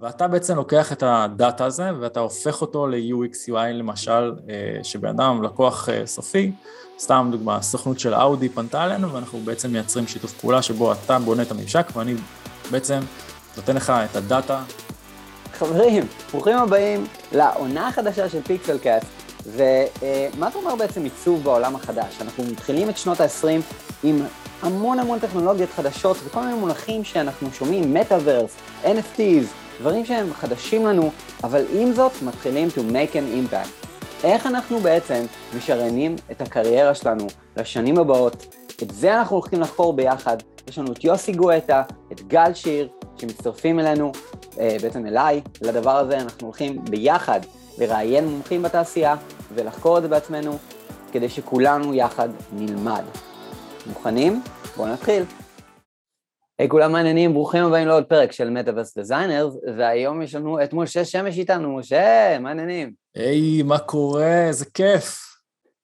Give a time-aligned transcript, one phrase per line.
[0.00, 5.42] ואתה בעצם לוקח את הדאטה הזה ואתה הופך אותו ל-UX UI למשל, אה, שבן אדם,
[5.42, 6.52] לקוח אה, סופי,
[6.98, 11.42] סתם דוגמה, הסוכנות של אאודי פנתה אלינו ואנחנו בעצם מייצרים שיתוף פעולה שבו אתה בונה
[11.42, 12.14] את הממשק ואני
[12.70, 13.00] בעצם
[13.56, 14.62] נותן לך את הדאטה.
[15.52, 19.06] חברים, ברוכים הבאים לעונה החדשה של פיקסל קאסט,
[19.46, 22.18] ומה אתה אומר בעצם עיצוב בעולם החדש?
[22.20, 23.46] אנחנו מתחילים את שנות ה-20
[24.02, 24.22] עם
[24.62, 31.10] המון המון טכנולוגיות חדשות וכל מיני מונחים שאנחנו שומעים, מטאוורס, NFTs, דברים שהם חדשים לנו,
[31.44, 33.86] אבל עם זאת מתחילים to make an impact.
[34.24, 35.24] איך אנחנו בעצם
[35.56, 38.46] משריינים את הקריירה שלנו לשנים הבאות?
[38.82, 40.36] את זה אנחנו הולכים לחקור ביחד.
[40.68, 44.12] יש לנו את יוסי גואטה, את גל שיר, שמצטרפים אלינו,
[44.58, 46.18] אה, בעצם אליי, לדבר הזה.
[46.18, 47.40] אנחנו הולכים ביחד
[47.78, 49.16] לראיין מומחים בתעשייה
[49.54, 50.58] ולחקור את זה בעצמנו,
[51.12, 53.02] כדי שכולנו יחד נלמד.
[53.86, 54.42] מוכנים?
[54.76, 55.22] בואו נתחיל.
[56.58, 60.62] היי hey, כולם מה העניינים, ברוכים הבאים לעוד פרק של Metaverse Designers, והיום יש לנו
[60.62, 62.92] את משה שמש איתנו, משה, מה העניינים.
[63.14, 64.46] היי, hey, מה קורה?
[64.46, 65.20] איזה כיף.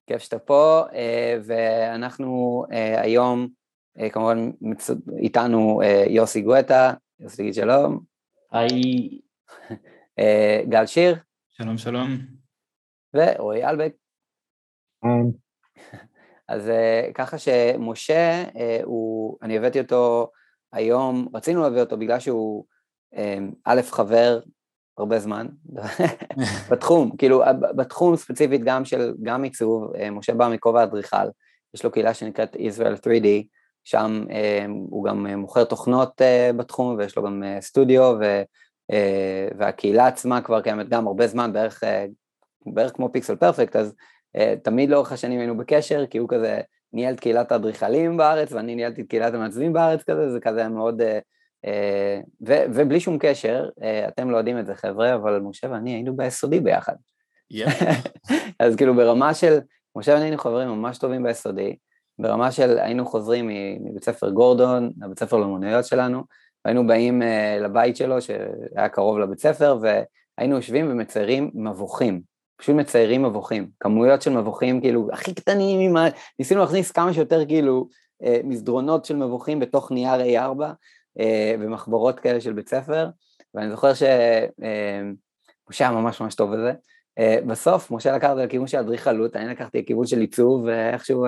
[0.07, 3.49] כיף שאתה פה, אה, ואנחנו אה, היום,
[3.99, 4.51] אה, כמובן
[5.19, 8.01] איתנו יוסי גואטה, יוסי תגיד שלום.
[8.53, 9.21] היי.
[10.71, 11.17] גל שיר.
[11.51, 12.09] שלום שלום.
[13.15, 13.93] ורועי אלבק.
[16.49, 16.71] אז
[17.15, 18.45] ככה שמשה,
[18.85, 20.31] הוא, אני הבאתי אותו
[20.75, 22.65] היום, רצינו להביא אותו בגלל שהוא
[23.17, 24.41] אמ, א', חבר
[24.99, 25.47] הרבה זמן
[26.71, 27.43] בתחום, כאילו
[27.77, 31.27] בתחום ספציפית גם של, גם עיצוב, אה, משה בא מכובע אדריכל,
[31.75, 33.27] יש לו קהילה שנקראת Israel 3D,
[33.85, 38.43] שם אמ, הוא גם מוכר תוכנות אה, בתחום ויש לו גם אה, סטודיו ו,
[39.59, 41.83] והקהילה עצמה כבר קיימת גם הרבה זמן, בערך,
[42.67, 43.95] בערך כמו פיקסל פרפקט, אז
[44.63, 46.61] תמיד לאורך השנים היינו בקשר, כי הוא כזה
[46.95, 51.01] ניהל את קהילת האדריכלים בארץ ואני ניהלתי את קהילת המעצבים בארץ כזה, זה כזה מאוד...
[51.01, 51.19] אה,
[51.65, 55.95] אה, ו, ובלי שום קשר, אה, אתם לא יודעים את זה חבר'ה, אבל משה ואני
[55.95, 56.95] היינו ביסודי ביחד.
[57.55, 57.71] Yeah.
[58.59, 59.59] אז כאילו ברמה של,
[59.97, 61.77] משה ואני היינו חברים ממש טובים ביסודי,
[62.19, 63.51] ברמה של היינו חוזרים
[63.81, 66.23] מבית ספר גורדון, לבית ספר לאמוניות שלנו,
[66.65, 67.23] והיינו באים
[67.61, 72.34] לבית שלו שהיה קרוב לבית ספר, והיינו יושבים ומציירים מבוכים.
[72.57, 76.07] פשוט מציירים מבוכים, כמויות של מבוכים כאילו הכי קטנים, עם ה...
[76.39, 77.89] ניסינו להכניס כמה שיותר כאילו
[78.25, 80.63] אה, מסדרונות של מבוכים בתוך נייר A4
[81.21, 83.09] אה, ומחברות כאלה של בית ספר,
[83.55, 86.73] ואני זוכר שמשה אה, ממש ממש טוב בזה.
[87.47, 91.27] בסוף משה לקח את זה לכיוון של אדריכלות, אני לקחתי לכיוון של עיצוב, ואיכשהו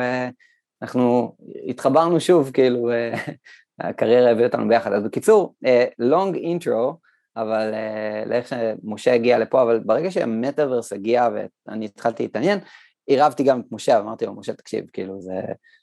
[0.82, 1.36] אנחנו
[1.68, 2.90] התחברנו שוב, כאילו
[3.80, 4.92] הקריירה הביאה אותנו ביחד.
[4.92, 5.54] אז בקיצור,
[6.02, 7.05] long intro,
[7.36, 11.28] אבל uh, לאיך שמשה הגיע לפה, אבל ברגע שהמטאוורס הגיע
[11.68, 12.58] ואני התחלתי להתעניין,
[13.06, 15.40] עירבתי גם את משה, אמרתי לו, משה תקשיב, כאילו זה,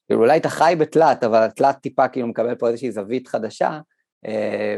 [0.07, 3.79] כאילו אולי אתה חי בתלת, אבל התלת טיפה כאילו מקבל פה איזושהי זווית חדשה,
[4.25, 4.29] uh,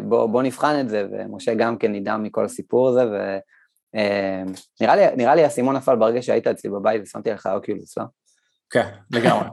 [0.04, 5.26] בוא, בוא נבחן את זה, ומשה גם כן נדהם מכל הסיפור הזה, ונראה uh, לי,
[5.36, 8.04] לי האסימון נפל ברגע שהיית אצלי בבית ושמתי לך אוקיולוס, לא?
[8.70, 9.48] כן, לגמרי.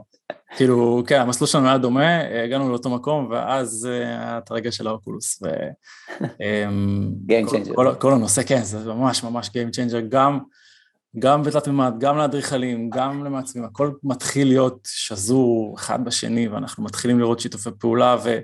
[0.55, 4.87] כאילו, כן, המסלול שלנו היה דומה, הגענו לאותו מקום, ואז אה, היה את הרגע של
[4.87, 5.43] האוקולוס.
[5.43, 5.47] ו...
[6.21, 7.75] אמ, Game changer.
[7.75, 10.39] כל, כל הנושא, כן, זה ממש ממש Game changer, גם,
[11.19, 17.19] גם בתלת מימד, גם לאדריכלים, גם למעצבים, הכל מתחיל להיות שזור אחד בשני, ואנחנו מתחילים
[17.19, 18.39] לראות שיתופי פעולה, ו,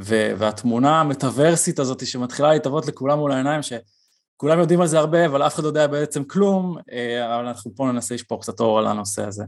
[0.00, 5.46] ו, והתמונה המטאוורסית הזאת שמתחילה להתהוות לכולם מול העיניים, שכולם יודעים על זה הרבה, אבל
[5.46, 8.86] אף אחד לא יודע בעצם כלום, אה, אבל אנחנו פה ננסה לשפור קצת אור על
[8.86, 9.44] הנושא הזה.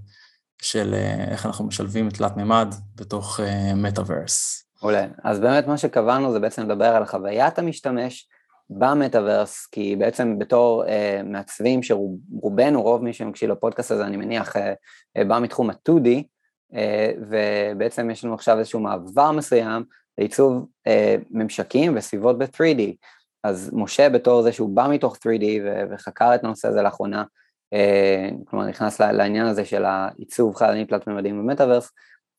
[0.62, 3.40] של אה, איך אנחנו משלבים תלת מימד בתוך
[3.76, 4.60] מטאוורס.
[4.60, 5.06] אה, מעולה.
[5.24, 8.28] אז באמת מה שקבענו זה בעצם לדבר על חוויית המשתמש
[8.70, 10.88] במטאוורס, כי בעצם בתור uh,
[11.24, 14.58] מעצבים שרובנו, רוב מי שמקשיב לפודקאסט הזה, אני מניח, uh,
[15.18, 16.06] uh, בא מתחום ה-2D,
[16.72, 16.76] uh,
[17.30, 19.84] ובעצם יש לנו עכשיו איזשהו מעבר מסוים
[20.18, 22.82] לעיצוב uh, ממשקים וסביבות ב-3D.
[23.44, 25.44] אז משה בתור זה שהוא בא מתוך 3D
[25.90, 27.24] וחקר את הנושא הזה לאחרונה, אה,
[28.46, 31.92] כלומר נכנס לעניין הזה של העיצוב חללים תלת מימדים במטאוורס,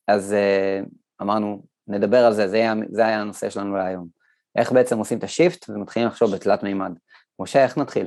[0.08, 0.80] אז אה,
[1.22, 4.08] אמרנו נדבר על זה, זה היה, זה היה הנושא שלנו להיום.
[4.56, 6.92] איך בעצם עושים את השיפט ומתחילים לחשוב בתלת מימד.
[7.38, 8.06] משה, איך נתחיל?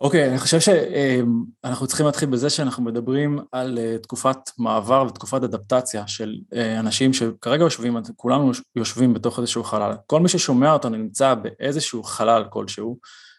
[0.00, 5.42] אוקיי, okay, אני חושב שאנחנו צריכים להתחיל בזה שאנחנו מדברים על אה, תקופת מעבר ותקופת
[5.42, 6.34] אדפטציה של
[6.78, 9.92] אנשים שכרגע יושבים, כולנו יושבים בתוך איזשהו חלל.
[10.06, 13.29] כל מי ששומע אותנו נמצא באיזשהו חלל כלשהו, אה,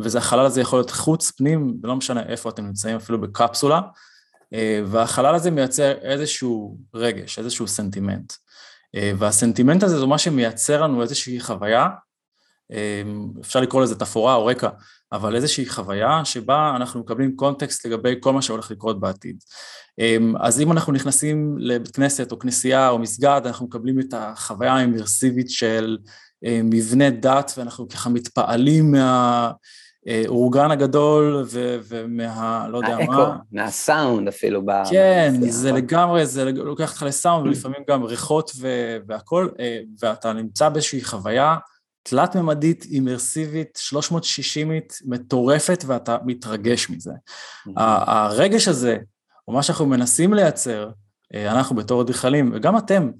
[0.00, 3.80] וזה החלל הזה יכול להיות חוץ, פנים, ולא משנה איפה אתם נמצאים, אפילו בקפסולה,
[4.54, 8.32] אה, והחלל הזה מייצר איזשהו רגש, איזשהו סנטימנט.
[8.94, 11.88] אה, והסנטימנט הזה זה מה שמייצר לנו איזושהי חוויה,
[13.40, 14.68] אפשר לקרוא לזה תפאורה או רקע,
[15.12, 19.44] אבל איזושהי חוויה שבה אנחנו מקבלים קונטקסט לגבי כל מה שהולך לקרות בעתיד.
[20.40, 25.50] אז אם אנחנו נכנסים לבית כנסת או כנסייה או מסגד, אנחנו מקבלים את החוויה האימרסיבית
[25.50, 25.98] של
[26.44, 29.50] מבנה דת ואנחנו ככה מתפעלים מה...
[30.06, 33.36] האורגן הגדול ו- ומה, לא יודע האקו, מה.
[33.52, 34.62] מהסאונד אפילו.
[34.90, 39.48] כן, זה לגמרי, זה לוקח אותך לסאונד ולפעמים גם ריחות ו- והכל,
[40.02, 41.56] ואתה נמצא באיזושהי חוויה
[42.02, 47.12] תלת-ממדית, אימרסיבית, 360ית, מטורפת, ואתה מתרגש מזה.
[47.76, 48.96] הרגש הזה,
[49.48, 50.90] או מה שאנחנו מנסים לייצר,
[51.34, 53.10] אנחנו בתור אדריכלים, וגם אתם,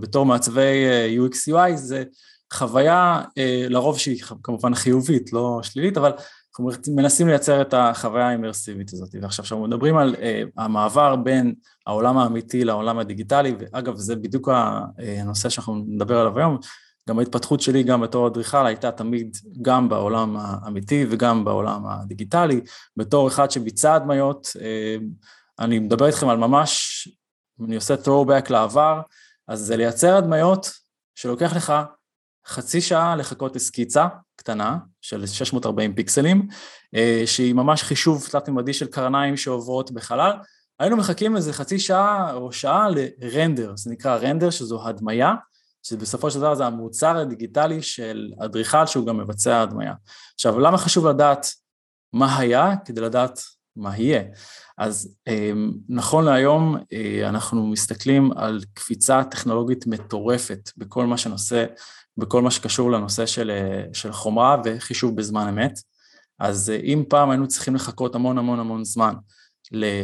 [0.00, 0.86] בתור מעצבי
[1.18, 2.04] UX UI, זה
[2.52, 3.22] חוויה
[3.68, 6.12] לרוב שהיא כמובן חיובית, לא שלילית, אבל
[6.50, 9.08] אנחנו מנסים לייצר את החוויה האימרסיבית הזאת.
[9.22, 10.16] ועכשיו, כשאנחנו מדברים על
[10.56, 11.54] המעבר בין
[11.86, 14.48] העולם האמיתי לעולם הדיגיטלי, ואגב, זה בדיוק
[14.98, 16.58] הנושא שאנחנו נדבר עליו היום,
[17.08, 22.60] גם ההתפתחות שלי, גם בתור אדריכל, הייתה תמיד גם בעולם האמיתי וגם בעולם הדיגיטלי.
[22.96, 24.48] בתור אחד שביצע הדמיות,
[25.58, 27.08] אני מדבר איתכם על ממש,
[27.66, 29.00] אני עושה throwback לעבר,
[29.48, 30.72] אז זה לייצר הדמיות
[31.14, 31.72] שלוקח לך
[32.46, 34.06] חצי שעה לחכות לסקיצה
[34.36, 36.48] קטנה של 640 פיקסלים,
[37.26, 40.32] שהיא ממש חישוב תלת-ממדי של קרניים שעוברות בחלל.
[40.80, 45.34] היינו מחכים איזה חצי שעה או שעה לרנדר, זה נקרא רנדר, שזו הדמיה,
[45.88, 49.94] שבסופו של דבר זה המוצר הדיגיטלי של אדריכל שהוא גם מבצע הדמיה.
[50.34, 51.46] עכשיו, למה חשוב לדעת
[52.12, 52.74] מה היה?
[52.84, 53.40] כדי לדעת
[53.76, 54.22] מה יהיה.
[54.78, 55.16] אז
[55.88, 56.76] נכון להיום
[57.24, 61.64] אנחנו מסתכלים על קפיצה טכנולוגית מטורפת בכל מה שנושא,
[62.16, 63.50] בכל מה שקשור לנושא של,
[63.92, 65.78] של חומרה וחישוב בזמן אמת.
[66.38, 69.14] אז אם פעם היינו צריכים לחכות המון המון המון זמן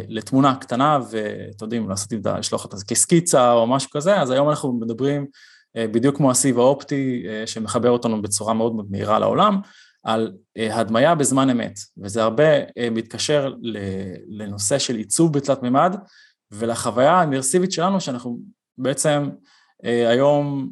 [0.09, 4.51] לתמונה קטנה, ואתם יודעים, לעשות את זה, לשלוח אותה כסקיצה או משהו כזה, אז היום
[4.51, 5.27] אנחנו מדברים
[5.77, 9.61] בדיוק כמו הסיב האופטי שמחבר אותנו בצורה מאוד מהירה לעולם,
[10.05, 12.45] על הדמיה בזמן אמת, וזה הרבה
[12.91, 13.55] מתקשר
[14.29, 15.97] לנושא של עיצוב בתלת מימד,
[16.51, 18.39] ולחוויה האמרסיבית שלנו שאנחנו
[18.79, 19.29] בעצם
[19.83, 20.71] היום,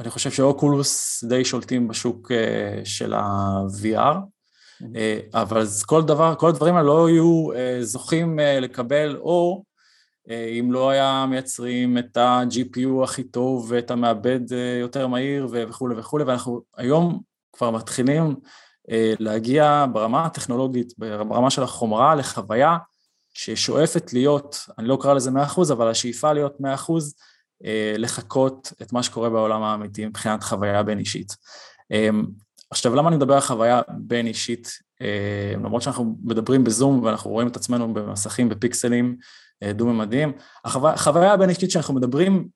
[0.00, 2.32] אני חושב שאוקולוס די שולטים בשוק
[2.84, 4.16] של ה-VR,
[5.34, 7.46] אבל כל דבר, כל הדברים האלה לא היו
[7.80, 9.64] זוכים לקבל אור
[10.30, 14.40] אם לא היה מייצרים את ה-GPU הכי טוב ואת המעבד
[14.80, 17.20] יותר מהיר וכולי וכולי, ואנחנו היום
[17.52, 18.36] כבר מתחילים
[19.18, 22.76] להגיע ברמה הטכנולוגית, ברמה של החומרה, לחוויה
[23.34, 26.64] ששואפת להיות, אני לא אקרא לזה 100%, אבל השאיפה להיות 100%,
[27.98, 31.36] לחקות את מה שקורה בעולם האמיתי מבחינת חוויה בין אישית.
[32.70, 34.87] עכשיו, למה אני מדבר על חוויה בין אישית?
[35.54, 39.16] למרות שאנחנו מדברים בזום ואנחנו רואים את עצמנו במסכים, בפיקסלים,
[39.64, 40.32] דו-ממדיים.
[40.64, 42.48] החוויה הבין אישית שאנחנו מדברים,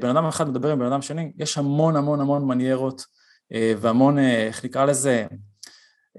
[0.00, 3.04] בן אדם אחד מדבר עם בן אדם שני, יש המון המון המון מניירות
[3.52, 5.26] והמון, איך נקרא לזה,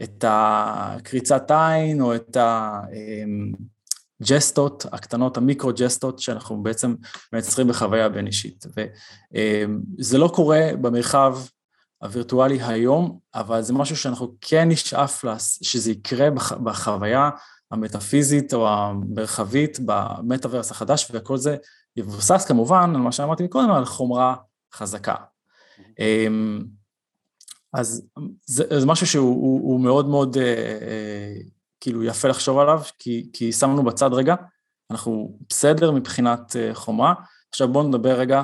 [0.03, 2.37] את הקריצת עין או את
[4.21, 6.95] הג'סטות הקטנות, המיקרו-ג'סטות שאנחנו בעצם
[7.33, 8.65] מייצרים בחוויה בין אישית.
[9.99, 11.37] וזה לא קורה במרחב
[12.03, 15.25] הווירטואלי היום, אבל זה משהו שאנחנו כן נשאף
[15.61, 16.29] שזה יקרה
[16.63, 17.29] בחוויה
[17.71, 21.55] המטאפיזית או המרחבית במטאוורס החדש, וכל זה
[21.95, 24.35] יבוסס כמובן על מה שאמרתי קודם, על חומרה
[24.73, 25.15] חזקה.
[27.73, 28.07] אז
[28.45, 31.33] זה, זה משהו שהוא הוא, הוא מאוד מאוד אה,
[31.79, 34.35] כאילו יפה לחשוב עליו, כי, כי שמנו בצד רגע,
[34.91, 37.13] אנחנו בסדר מבחינת אה, חומרה.
[37.49, 38.41] עכשיו בואו נדבר רגע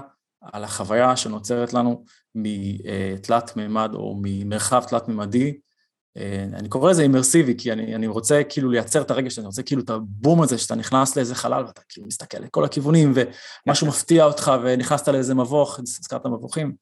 [0.51, 2.05] על החוויה שנוצרת לנו
[2.35, 5.57] מתלת מימד או ממרחב תלת מימדי,
[6.53, 9.81] אני קורא לזה אימרסיבי, כי אני, אני רוצה כאילו לייצר את הרגש, אני רוצה כאילו
[9.81, 14.51] את הבום הזה, שאתה נכנס לאיזה חלל ואתה כאילו מסתכל לכל הכיוונים, ומשהו מפתיע אותך
[14.63, 16.75] ונכנסת לאיזה מבוך, הזכרת מבוכים.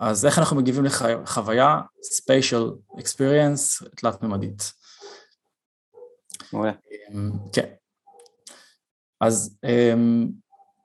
[0.00, 4.72] אז איך אנחנו מגיבים לחוויה, spatial experience, תלת-ממדית.
[7.52, 7.66] כן.
[9.20, 9.58] אז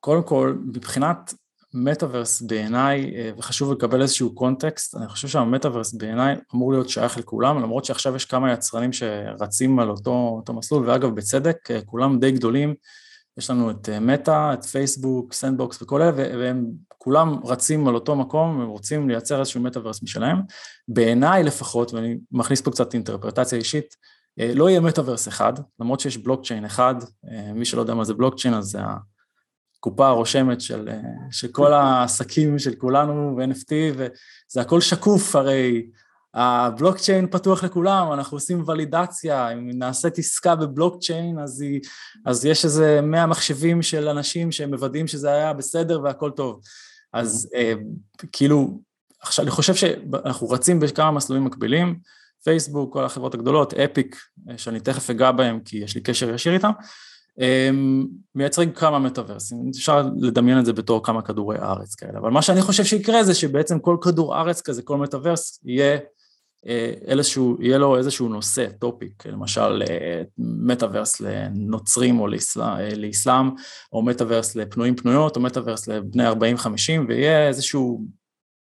[0.03, 1.33] קודם כל, מבחינת
[1.73, 7.85] מטאוורס בעיניי, וחשוב לקבל איזשהו קונטקסט, אני חושב שהמטאוורס בעיניי אמור להיות שייך לכולם, למרות
[7.85, 12.73] שעכשיו יש כמה יצרנים שרצים על אותו, אותו מסלול, ואגב בצדק, כולם די גדולים,
[13.37, 16.65] יש לנו את מטא, את פייסבוק, Sandbox וכל אלה, והם
[16.97, 20.37] כולם רצים על אותו מקום, הם רוצים לייצר איזשהו מטאוורס משלהם.
[20.87, 23.95] בעיניי לפחות, ואני מכניס פה קצת אינטרפרטציה אישית,
[24.37, 26.95] לא יהיה מטאוורס אחד, למרות שיש בלוקצ'יין אחד,
[27.55, 28.79] מי שלא יודע מה זה בלוקצ'יין, אז זה
[29.83, 30.89] הקופה הרושמת של,
[31.31, 35.85] של כל העסקים של כולנו ו-NFT, וזה הכל שקוף, הרי
[36.33, 41.81] הבלוקצ'יין פתוח לכולם, אנחנו עושים ולידציה, אם נעשית עסקה בבלוקצ'יין, אז, היא,
[42.25, 46.61] אז יש איזה 100 מחשבים של אנשים שמוודאים שזה היה בסדר והכל טוב.
[47.13, 47.73] אז אה,
[48.31, 48.79] כאילו,
[49.21, 51.99] עכשיו, אני חושב שאנחנו רצים בכמה מסלולים מקבילים,
[52.43, 54.15] פייסבוק, כל החברות הגדולות, Epic,
[54.57, 56.71] שאני תכף אגע בהם כי יש לי קשר ישיר איתם,
[58.35, 62.61] מייצרים כמה מטאוורסים, אפשר לדמיין את זה בתור כמה כדורי ארץ כאלה, אבל מה שאני
[62.61, 65.97] חושב שיקרה זה שבעצם כל כדור ארץ כזה, כל מטאוורס, יהיה
[67.05, 69.83] איזשהו, יהיה לו איזשהו נושא, topic, למשל
[70.37, 72.27] מטאוורס לנוצרים או
[72.97, 73.49] לאסלאם,
[73.93, 76.35] או מטאוורס לפנויים פנויות, או מטאוורס לבני 40-50,
[77.07, 78.05] ויהיה איזשהו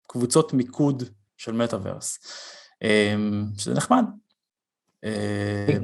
[0.07, 1.03] קבוצות מיקוד
[1.37, 2.19] של מטאוורס,
[3.57, 4.03] שזה נחמד.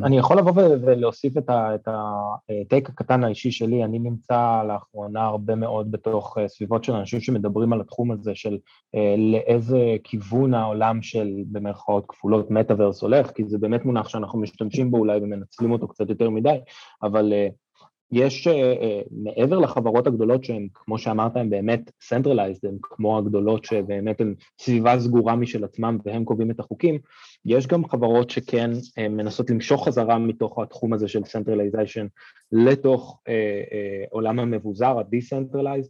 [0.03, 6.37] אני יכול לבוא ולהוסיף את הטייק הקטן האישי שלי, אני נמצא לאחרונה הרבה מאוד בתוך
[6.47, 8.57] סביבות של אנשים שמדברים על התחום הזה של
[9.17, 14.97] לאיזה כיוון העולם של במרכאות כפולות מטאוורס הולך, כי זה באמת מונח שאנחנו משתמשים בו
[14.97, 16.57] אולי ומנצלים אותו קצת יותר מדי,
[17.03, 17.33] אבל
[18.11, 18.47] יש
[19.11, 24.99] מעבר לחברות הגדולות שהן, כמו שאמרת, הן באמת centralized, הן כמו הגדולות שבאמת הן סביבה
[24.99, 26.99] סגורה משל עצמם והם קובעים את החוקים,
[27.45, 28.71] יש גם חברות שכן
[29.09, 32.07] מנסות למשוך חזרה מתוך התחום הזה של centralization
[32.51, 33.21] לתוך
[34.09, 35.89] עולם המבוזר, ה-decentralized,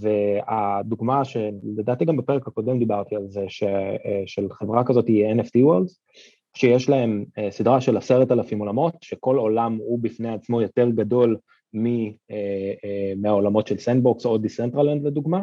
[0.00, 3.44] והדוגמה שלדעתי גם בפרק הקודם דיברתי על זה,
[4.26, 5.98] של חברה כזאת היא NFT Worlds,
[6.58, 11.36] שיש להם סדרה של עשרת אלפים עולמות, שכל עולם הוא בפני עצמו יותר גדול
[13.16, 15.42] מהעולמות של Sandbox או Decentraland לדוגמה,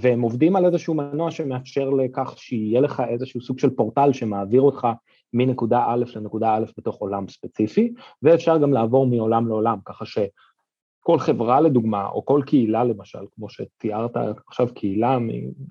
[0.00, 4.88] והם עובדים על איזשהו מנוע שמאפשר לכך שיהיה לך איזשהו סוג של פורטל שמעביר אותך
[5.32, 11.60] מנקודה א' לנקודה א' בתוך עולם ספציפי, ואפשר גם לעבור מעולם לעולם, ככה שכל חברה
[11.60, 14.16] לדוגמה, או כל קהילה למשל, כמו שתיארת
[14.48, 15.18] עכשיו קהילה,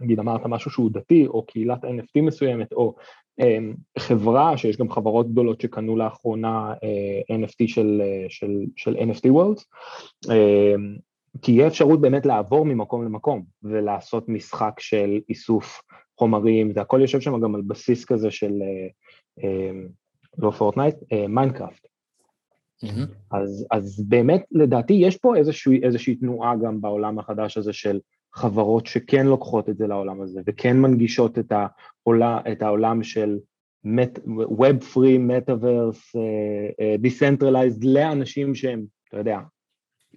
[0.01, 2.95] נגיד אמרת משהו שהוא דתי, או קהילת NFT מסוימת, או
[3.99, 6.73] חברה, שיש גם חברות גדולות שקנו לאחרונה
[7.31, 9.63] NFT של, של, של NFT Worlds,
[11.41, 15.81] תהיה אפשרות באמת לעבור ממקום למקום ולעשות משחק של איסוף
[16.17, 18.53] חומרים, זה הכל יושב שם גם על בסיס כזה של,
[20.37, 20.95] לא פורטנייט,
[21.29, 21.87] מיינקראפט.
[22.85, 23.37] Mm-hmm.
[23.37, 27.99] אז, אז באמת לדעתי יש פה איזושהי, איזושהי תנועה גם בעולם החדש הזה של
[28.33, 33.37] חברות שכן לוקחות את זה לעולם הזה וכן מנגישות את, העולה, את העולם של
[34.27, 39.39] Web Three, Metaverse, uh, Decentralized לאנשים שהם, אתה יודע,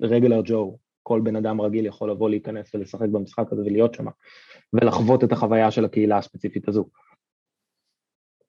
[0.01, 4.05] regular Joe, כל בן אדם רגיל יכול לבוא להיכנס ולשחק במשחק הזה ולהיות שם
[4.73, 6.85] ולחוות את החוויה של הקהילה הספציפית הזו.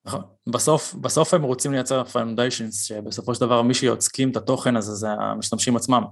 [0.05, 4.93] נכון, בסוף, בסוף הם רוצים לייצר foundations שבסופו של דבר מי שיוצקים את התוכן הזה
[4.93, 6.03] זה המשתמשים עצמם.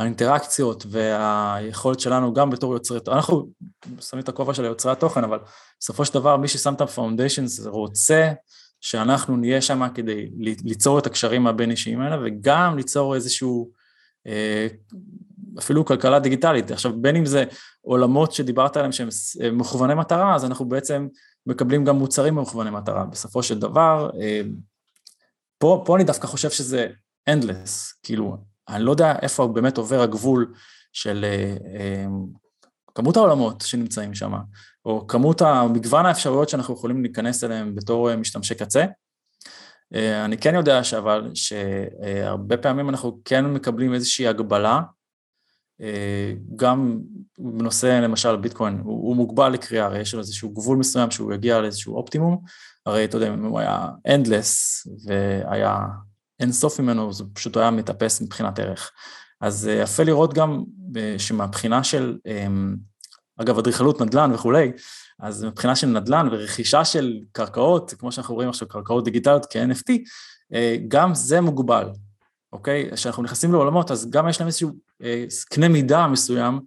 [0.00, 3.48] האינטראקציות והיכולת שלנו גם בתור יוצרי, אנחנו
[4.00, 5.38] שמים את הכובע של יוצרי התוכן, אבל
[5.80, 8.32] בסופו של דבר מי ששם את הפאונדיישנס רוצה
[8.80, 10.30] שאנחנו נהיה שם כדי
[10.64, 13.70] ליצור את הקשרים הבין אישיים האלה וגם ליצור איזשהו
[14.26, 14.66] אה,
[15.58, 16.70] אפילו כלכלה דיגיטלית.
[16.70, 17.44] עכשיו בין אם זה
[17.80, 19.08] עולמות שדיברת עליהם שהם
[19.52, 21.08] מכווני מטרה, אז אנחנו בעצם
[21.46, 23.04] מקבלים גם מוצרים מכווני מטרה.
[23.04, 24.40] בסופו של דבר, אה,
[25.58, 26.86] פה, פה אני דווקא חושב שזה
[27.30, 30.54] endless, כאילו אני לא יודע איפה באמת עובר הגבול
[30.92, 32.06] של אה, אה,
[32.94, 34.32] כמות העולמות שנמצאים שם,
[34.84, 38.84] או כמות המגוון האפשרויות שאנחנו יכולים להיכנס אליהם בתור אה, משתמשי קצה.
[40.24, 44.80] אני כן יודע שאבל, שהרבה פעמים אנחנו כן מקבלים איזושהי הגבלה,
[46.56, 47.00] גם
[47.38, 51.60] בנושא למשל ביטקוין, הוא, הוא מוגבל לקריאה, הרי יש לו איזשהו גבול מסוים שהוא יגיע
[51.60, 52.44] לאיזשהו אופטימום,
[52.86, 54.48] הרי אתה יודע, אם הוא היה endless
[55.06, 55.86] והיה
[56.40, 58.92] אין סוף ממנו, זה פשוט היה מתאפס מבחינת ערך.
[59.40, 60.64] אז אה, יפה לראות גם
[60.96, 62.76] אה, שמבחינה של, אמ,
[63.36, 64.72] אגב, אדריכלות נדל"ן וכולי,
[65.20, 69.92] אז מבחינה של נדל"ן ורכישה של קרקעות, כמו שאנחנו רואים עכשיו, קרקעות דיגיטליות כ-NFT,
[70.54, 71.88] אה, גם זה מוגבל,
[72.52, 72.90] אוקיי?
[72.94, 74.70] כשאנחנו נכנסים לעולמות, אז גם יש להם איזשהו
[75.48, 76.60] קנה מידה מסוים,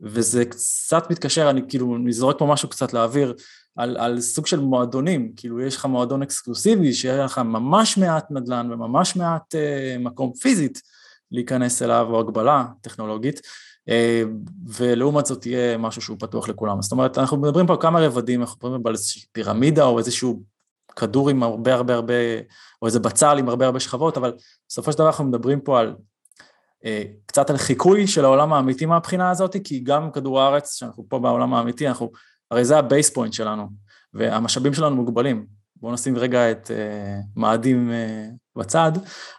[0.00, 3.34] וזה קצת מתקשר, אני כאילו, זורק פה משהו קצת לאוויר,
[3.76, 8.72] על, על סוג של מועדונים, כאילו יש לך מועדון אקסקלוסיבי שיהיה לך ממש מעט נדל"ן
[8.72, 10.82] וממש מעט uh, מקום פיזית
[11.30, 13.92] להיכנס אליו או הגבלה טכנולוגית, uh,
[14.66, 16.82] ולעומת זאת תהיה משהו שהוא פתוח לכולם.
[16.82, 20.42] זאת אומרת, אנחנו מדברים פה על כמה רבדים, אנחנו מדברים על איזושהי פירמידה או איזשהו
[20.96, 22.14] כדור עם הרבה הרבה הרבה,
[22.82, 24.32] או איזה בצל עם הרבה הרבה שכבות, אבל
[24.68, 25.94] בסופו של דבר אנחנו מדברים פה על
[26.82, 26.86] uh,
[27.26, 31.54] קצת על חיקוי של העולם האמיתי מהבחינה הזאת, כי גם כדור הארץ, שאנחנו פה בעולם
[31.54, 32.10] האמיתי, אנחנו
[32.54, 33.68] הרי זה ה base point שלנו,
[34.14, 35.46] והמשאבים שלנו מוגבלים.
[35.76, 38.92] בואו נשים רגע את uh, מאדים uh, בצד,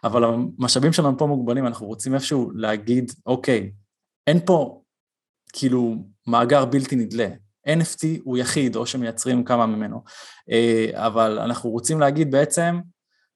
[0.04, 3.72] אבל המשאבים שלנו פה מוגבלים, אנחנו רוצים איפשהו להגיד, אוקיי,
[4.28, 4.82] אין פה
[5.54, 5.96] כאילו
[6.28, 7.28] מאגר בלתי נדלה,
[7.68, 12.80] NFT הוא יחיד, או שמייצרים כמה ממנו, uh, אבל אנחנו רוצים להגיד בעצם,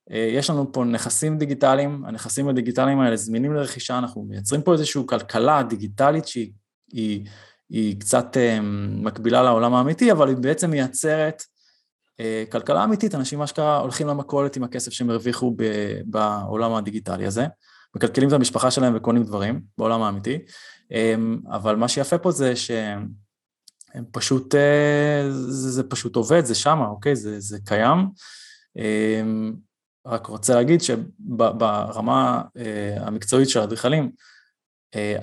[0.09, 5.01] uh, יש לנו פה נכסים דיגיטליים, הנכסים הדיגיטליים האלה זמינים לרכישה, אנחנו מייצרים פה איזושהי
[5.05, 7.25] כלכלה דיגיטלית שהיא
[7.69, 8.59] היא קצת אה,
[9.01, 11.43] מקבילה לעולם האמיתי, אבל היא בעצם מייצרת
[12.19, 15.55] אה, כלכלה אמיתית, אנשים אשכרה הולכים למכולת עם הכסף שהם הרוויחו
[16.05, 17.45] בעולם הדיגיטלי הזה,
[17.95, 20.39] מקלקלים את המשפחה שלהם וקונים דברים בעולם האמיתי,
[21.51, 24.55] אבל מה שיפה פה זה שהם פשוט,
[25.29, 27.15] זה, זה פשוט עובד, זה שמה, אוקיי?
[27.15, 28.07] זה, זה קיים.
[30.05, 32.41] רק רוצה להגיד שברמה
[32.97, 34.11] המקצועית של האדריכלים,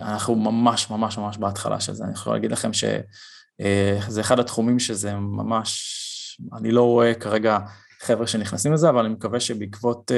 [0.00, 5.14] אנחנו ממש ממש ממש בהתחלה של זה, אני יכול להגיד לכם שזה אחד התחומים שזה
[5.14, 7.58] ממש, אני לא רואה כרגע
[8.00, 10.10] חבר'ה שנכנסים לזה, אבל אני מקווה שבעקבות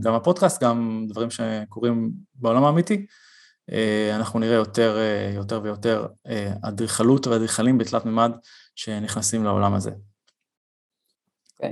[0.00, 3.06] גם הפודקאסט, גם דברים שקורים בעולם האמיתי,
[4.14, 4.98] אנחנו נראה יותר,
[5.34, 6.06] יותר ויותר
[6.62, 8.32] אדריכלות ואדריכלים בתלת מימד
[8.74, 9.90] שנכנסים לעולם הזה.
[11.58, 11.70] כן,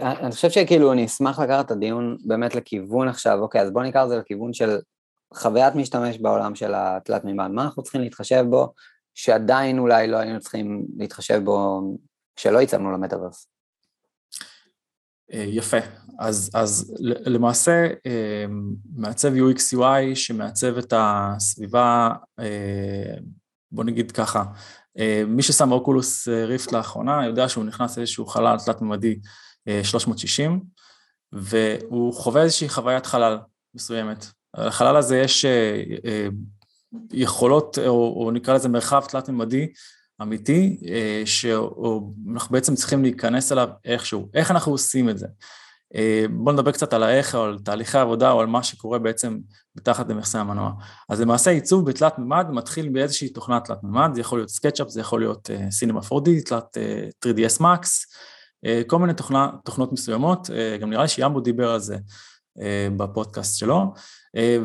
[0.00, 4.00] אני חושב שכאילו אני אשמח לקחת את הדיון באמת לכיוון עכשיו, אוקיי, אז בואו ניקח
[4.04, 4.78] את זה לכיוון של
[5.34, 8.72] חוויית משתמש בעולם של התלת מימד, מה אנחנו צריכים להתחשב בו,
[9.14, 11.80] שעדיין אולי לא היינו צריכים להתחשב בו
[12.36, 13.46] כשלא הצבנו למטאוורס.
[15.32, 15.76] אה, יפה,
[16.18, 18.44] אז, אז למעשה אה,
[18.96, 22.10] מעצב UX UI שמעצב את הסביבה,
[22.40, 23.14] אה,
[23.72, 24.44] בוא נגיד ככה,
[25.26, 29.20] מי ששם אוקולוס ריפט לאחרונה יודע שהוא נכנס לאיזשהו חלל תלת-ממדי
[29.82, 30.60] 360
[31.32, 33.38] והוא חווה איזושהי חוויית חלל
[33.74, 34.26] מסוימת.
[34.58, 35.44] לחלל הזה יש
[37.12, 39.66] יכולות, או, או נקרא לזה מרחב תלת-ממדי
[40.22, 44.28] אמיתי, אה, שאנחנו בעצם צריכים להיכנס אליו איכשהו.
[44.34, 45.26] איך אנחנו עושים את זה?
[45.94, 49.38] אה, בואו נדבר קצת על האיך, או על תהליכי עבודה, או על מה שקורה בעצם
[49.76, 50.72] מתחת למכסה המנוע.
[51.08, 55.00] אז למעשה עיצוב בתלת מימד מתחיל באיזושהי תוכנה תלת מימד, זה יכול להיות סקצ'אפ, זה
[55.00, 56.76] יכול להיות סינמה 4D, תלת
[57.26, 57.86] 3DS Max,
[58.86, 61.96] כל מיני תוכנה, תוכנות מסוימות, גם נראה לי שיאמבו דיבר על זה
[62.96, 63.94] בפודקאסט שלו.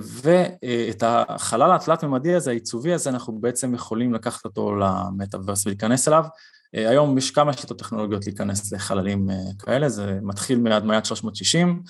[0.01, 6.23] ואת החלל התלת-ממדי הזה, העיצובי הזה, אנחנו בעצם יכולים לקחת אותו למטאוורס ולהיכנס אליו.
[6.73, 9.27] היום יש כמה שיטות טכנולוגיות להיכנס לחללים
[9.59, 11.83] כאלה, זה מתחיל מהדמיית 360,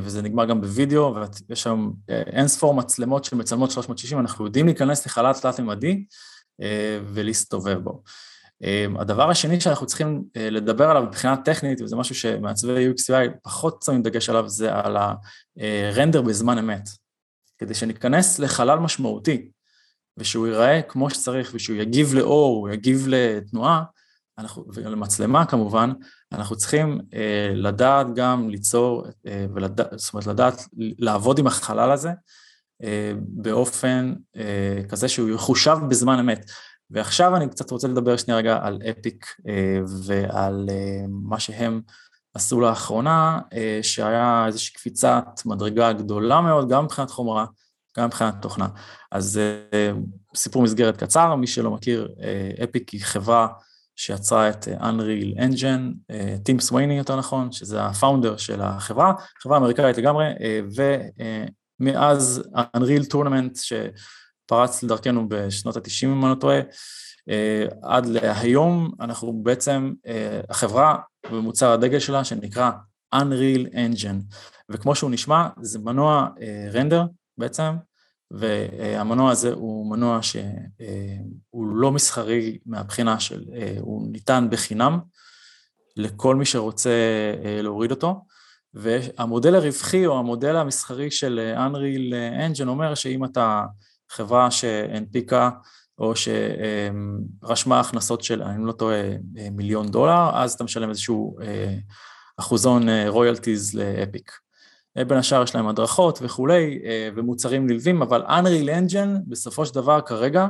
[0.00, 1.14] וזה נגמר גם בווידאו,
[1.48, 6.04] ויש היום אין ספור מצלמות שמצלמות 360, אנחנו יודעים להיכנס לחלל תלת-ממדי
[7.06, 8.02] ולהסתובב בו.
[8.98, 14.28] הדבר השני שאנחנו צריכים לדבר עליו מבחינה טכנית, וזה משהו שמעצבי UX/UI פחות שמים דגש
[14.28, 14.96] עליו, זה על
[15.56, 16.88] הרנדר בזמן אמת.
[17.58, 19.50] כדי שניכנס לחלל משמעותי,
[20.18, 23.82] ושהוא ייראה כמו שצריך, ושהוא יגיב לאור, הוא יגיב לתנועה,
[24.38, 25.92] אנחנו, ולמצלמה כמובן,
[26.32, 30.62] אנחנו צריכים אה, לדעת גם ליצור, אה, ולדעת, זאת אומרת לדעת
[30.98, 32.10] לעבוד עם החלל הזה
[32.82, 36.50] אה, באופן אה, כזה שהוא יחושב בזמן אמת.
[36.92, 41.80] ועכשיו אני קצת רוצה לדבר שנייה רגע על אפיק אה, ועל אה, מה שהם
[42.34, 47.46] עשו לאחרונה, אה, שהיה איזושהי קפיצת מדרגה גדולה מאוד, גם מבחינת חומרה,
[47.98, 48.68] גם מבחינת תוכנה.
[49.12, 49.40] אז
[50.34, 52.08] סיפור מסגרת קצר, מי שלא מכיר,
[52.64, 53.48] אפיק היא חברה
[53.96, 60.26] שיצרה את Unreal Engine, טים סווייני יותר נכון, שזה הפאונדר של החברה, חברה אמריקאית לגמרי,
[61.80, 62.42] ומאז
[62.76, 63.58] Unreal Tournament,
[64.52, 66.60] פרץ לדרכנו בשנות ה-90 אם אני לא טועה,
[67.28, 70.96] אה, עד להיום אנחנו בעצם, אה, החברה
[71.30, 72.70] במוצר הדגל שלה שנקרא
[73.14, 74.34] Unreal Engine,
[74.68, 76.28] וכמו שהוא נשמע זה מנוע
[76.72, 77.06] רנדר אה,
[77.38, 77.74] בעצם,
[78.30, 83.44] והמנוע הזה הוא מנוע שהוא לא מסחרי מהבחינה של,
[83.80, 84.98] הוא ניתן בחינם
[85.96, 86.90] לכל מי שרוצה
[87.62, 88.24] להוריד אותו,
[88.74, 92.14] והמודל הרווחי או המודל המסחרי של Unreal
[92.50, 93.64] Engine אומר שאם אתה
[94.12, 95.50] חברה שהנפיקה
[95.98, 99.02] או שרשמה הכנסות של, אני לא טועה,
[99.52, 101.74] מיליון דולר, אז אתה משלם איזשהו אה,
[102.36, 104.32] אחוזון רויאלטיז אה, לאפיק.
[104.96, 110.00] בין השאר יש להם הדרכות וכולי, אה, ומוצרים נלווים, אבל Unreal Engine בסופו של דבר
[110.00, 110.46] כרגע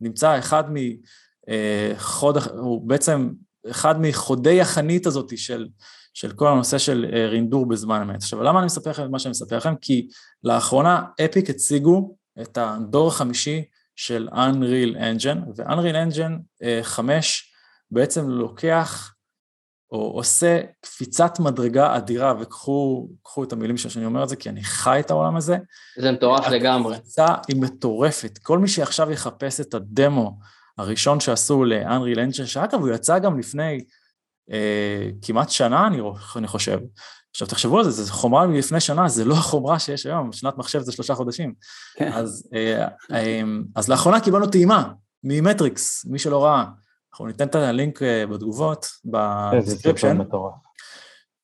[0.00, 3.30] נמצא אחד מחוד, הוא בעצם
[3.70, 5.68] אחד מחודי החנית הזאת של,
[6.14, 8.16] של כל הנושא של רינדור בזמן אמת.
[8.16, 9.74] עכשיו, למה אני מספר לכם את מה שאני מספר לכם?
[9.80, 10.08] כי
[10.44, 13.64] לאחרונה אפיק הציגו את הדור החמישי
[13.96, 17.56] של Unreal Engine, ו-Unreal Engine 5 אה,
[17.90, 19.12] בעצם לוקח
[19.92, 23.08] או עושה קפיצת מדרגה אדירה, וקחו
[23.44, 25.56] את המילים שאני אומר את זה, כי אני חי את העולם הזה.
[25.98, 26.96] זה מטורף לגמרי.
[26.96, 28.38] הקפיצה היא מטורפת.
[28.38, 30.38] כל מי שעכשיו יחפש את הדמו
[30.78, 33.84] הראשון שעשו ל-Unreal Engine, שאגב, הוא יצא גם לפני
[34.52, 36.00] אה, כמעט שנה, אני,
[36.36, 36.78] אני חושב.
[37.36, 40.80] עכשיו תחשבו על זה, זו חומרה מלפני שנה, זה לא החומרה שיש היום, שנת מחשב
[40.80, 41.54] זה שלושה חודשים.
[41.96, 42.12] כן.
[42.12, 43.42] אז, אה, אה,
[43.76, 44.92] אז לאחרונה קיבלנו טעימה
[45.24, 46.64] ממטריקס, מי שלא ראה,
[47.12, 50.18] אנחנו ניתן את הלינק אה, בתגובות, ב description.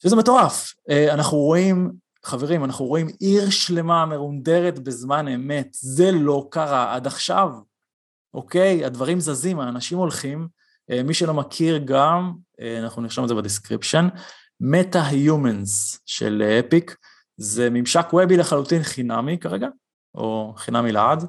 [0.02, 0.74] שזה מטורף.
[1.12, 1.92] אנחנו רואים,
[2.24, 7.50] חברים, אנחנו רואים עיר שלמה מרונדרת בזמן אמת, זה לא קרה עד עכשיו,
[8.34, 8.84] אוקיי?
[8.84, 10.48] הדברים זזים, האנשים הולכים,
[11.04, 12.32] מי שלא מכיר גם,
[12.78, 14.08] אנחנו נרשום את זה ב description,
[14.60, 16.96] MetaHumans של Epic,
[17.36, 19.68] זה ממשק וובי לחלוטין חינמי כרגע,
[20.14, 21.24] או חינם מלעד,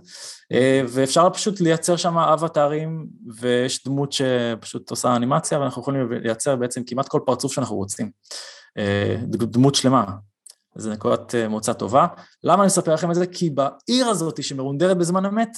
[0.52, 6.82] אה, ואפשר פשוט לייצר שם אבטארים, ויש דמות שפשוט עושה אנימציה, ואנחנו יכולים לייצר בעצם
[6.88, 8.12] כמעט כל פרצוף שאנחנו רוצים.
[8.78, 10.06] אה, דמות שלמה.
[10.76, 12.08] זו נקודת מוצא טובה.
[12.44, 13.28] למה אני מספר לכם את זה?
[13.28, 15.58] כי בעיר הזאת שמרונדרת בזמן אמת,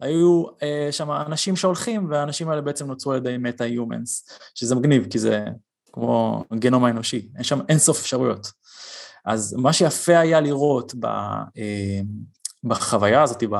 [0.00, 0.44] היו
[0.90, 5.44] שם אנשים שהולכים, והאנשים האלה בעצם נוצרו על ידי מטה-יומנס, שזה מגניב, כי זה
[5.92, 8.52] כמו הגנום האנושי, אין שם אינסוף אפשרויות.
[9.24, 12.00] אז מה שיפה היה לראות ב, אה,
[12.64, 13.54] בחוויה הזאת, ב...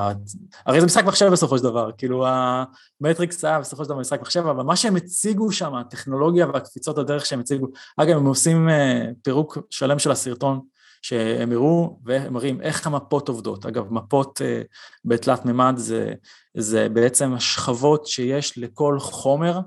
[0.66, 4.46] הרי זה משחק מחשב בסופו של דבר, כאילו המטריקס היה בסופו של דבר משחק מחשב,
[4.46, 9.58] אבל מה שהם הציגו שם, הטכנולוגיה והקפיצות הדרך שהם הציגו, אגב, הם עושים אה, פירוק
[9.70, 10.60] שלם של הסרטון,
[11.02, 13.66] שהם הראו והם מראים איך המפות עובדות.
[13.66, 14.66] אגב, מפות uh,
[15.04, 16.12] בתלת מימד זה,
[16.56, 19.60] זה בעצם השכבות שיש לכל חומר,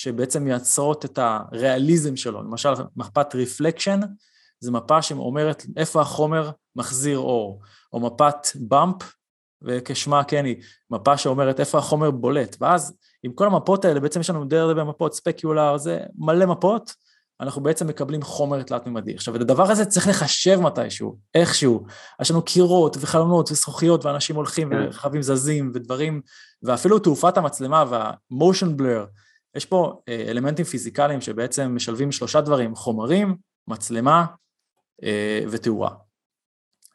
[0.00, 2.42] שבעצם מייצרות את הריאליזם שלו.
[2.42, 4.00] למשל, מפת רפלקשן,
[4.60, 7.60] זו מפה שאומרת איפה החומר מחזיר אור,
[7.92, 8.96] או מפת באמפ,
[9.62, 10.56] וכשמה כן היא,
[10.90, 14.84] מפה שאומרת איפה החומר בולט, ואז עם כל המפות האלה, בעצם יש לנו די הרבה
[14.84, 16.94] מפות, ספקיולר, זה מלא מפות,
[17.40, 19.14] אנחנו בעצם מקבלים חומר תלת-ממדי.
[19.14, 21.84] עכשיו, את הדבר הזה צריך לחשב מתישהו, איכשהו.
[22.22, 24.76] יש לנו קירות וחלונות וזכוכיות, ואנשים הולכים כן.
[24.76, 26.20] ורכבים זזים ודברים,
[26.62, 29.04] ואפילו תעופת המצלמה והמושן בלר,
[29.54, 33.36] יש פה אה, אלמנטים פיזיקליים שבעצם משלבים שלושה דברים, חומרים,
[33.68, 34.26] מצלמה
[35.02, 35.90] אה, ותאורה.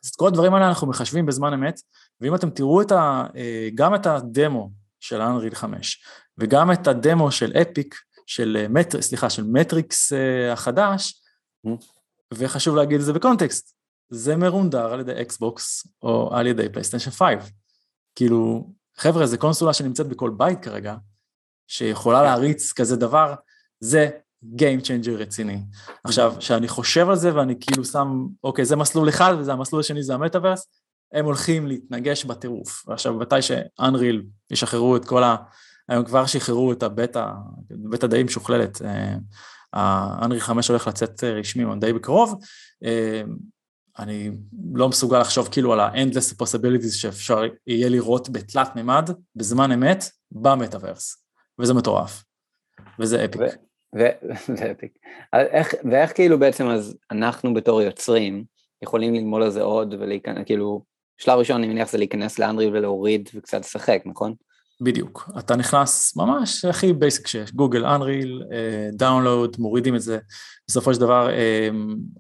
[0.03, 1.79] אז את כל הדברים האלה אנחנו מחשבים בזמן אמת,
[2.21, 6.03] ואם אתם תראו את ה, אה, גם את הדמו של Unreal 5
[6.37, 7.95] וגם את הדמו של Epic,
[8.27, 10.13] של מטר, סליחה, של מטריקס
[10.51, 11.21] החדש,
[11.67, 11.85] mm-hmm.
[12.33, 13.75] וחשוב להגיד את זה בקונטקסט,
[14.09, 17.33] זה מרונדר על ידי אקסבוקס או על ידי פלייסטיישן 5.
[18.15, 20.95] כאילו, חבר'ה, זו קונסולה שנמצאת בכל בית כרגע,
[21.67, 22.23] שיכולה כן.
[22.23, 23.33] להריץ כזה דבר,
[23.79, 24.09] זה
[24.43, 25.59] Game Changer רציני.
[26.03, 30.03] עכשיו, כשאני חושב על זה ואני כאילו שם, אוקיי, זה מסלול אחד וזה המסלול השני
[30.03, 30.67] זה המטאוורס,
[31.13, 32.89] הם הולכים להתנגש בטירוף.
[32.89, 35.35] עכשיו, מתי שאנריל ישחררו את כל ה...
[35.89, 37.25] היום כבר שחררו את הבטא,
[37.69, 38.81] בטא די משוכללת.
[39.73, 42.39] האנריל אה, 5 הולך לצאת רשמי די בקרוב.
[42.83, 43.21] אה,
[43.99, 44.31] אני
[44.73, 51.24] לא מסוגל לחשוב כאילו על ה-endless possibilities שאפשר יהיה לראות בתלת מימד, בזמן אמת, במטאוורס.
[51.59, 52.23] וזה מטורף.
[52.99, 53.41] וזה אפיק.
[54.57, 54.97] זה אפיק.
[55.33, 58.43] איך, ואיך כאילו בעצם אז אנחנו בתור יוצרים
[58.81, 60.83] יכולים ללמוד על זה עוד ולהיכנס, כאילו,
[61.17, 64.33] שלב ראשון אני מניח זה להיכנס ל Unreal ולהוריד וקצת לשחק, נכון?
[64.81, 68.43] בדיוק, אתה נכנס ממש הכי basic שיש, גוגל, Unreal,
[68.93, 70.17] download, מורידים את זה.
[70.67, 71.69] בסופו של דבר, אה,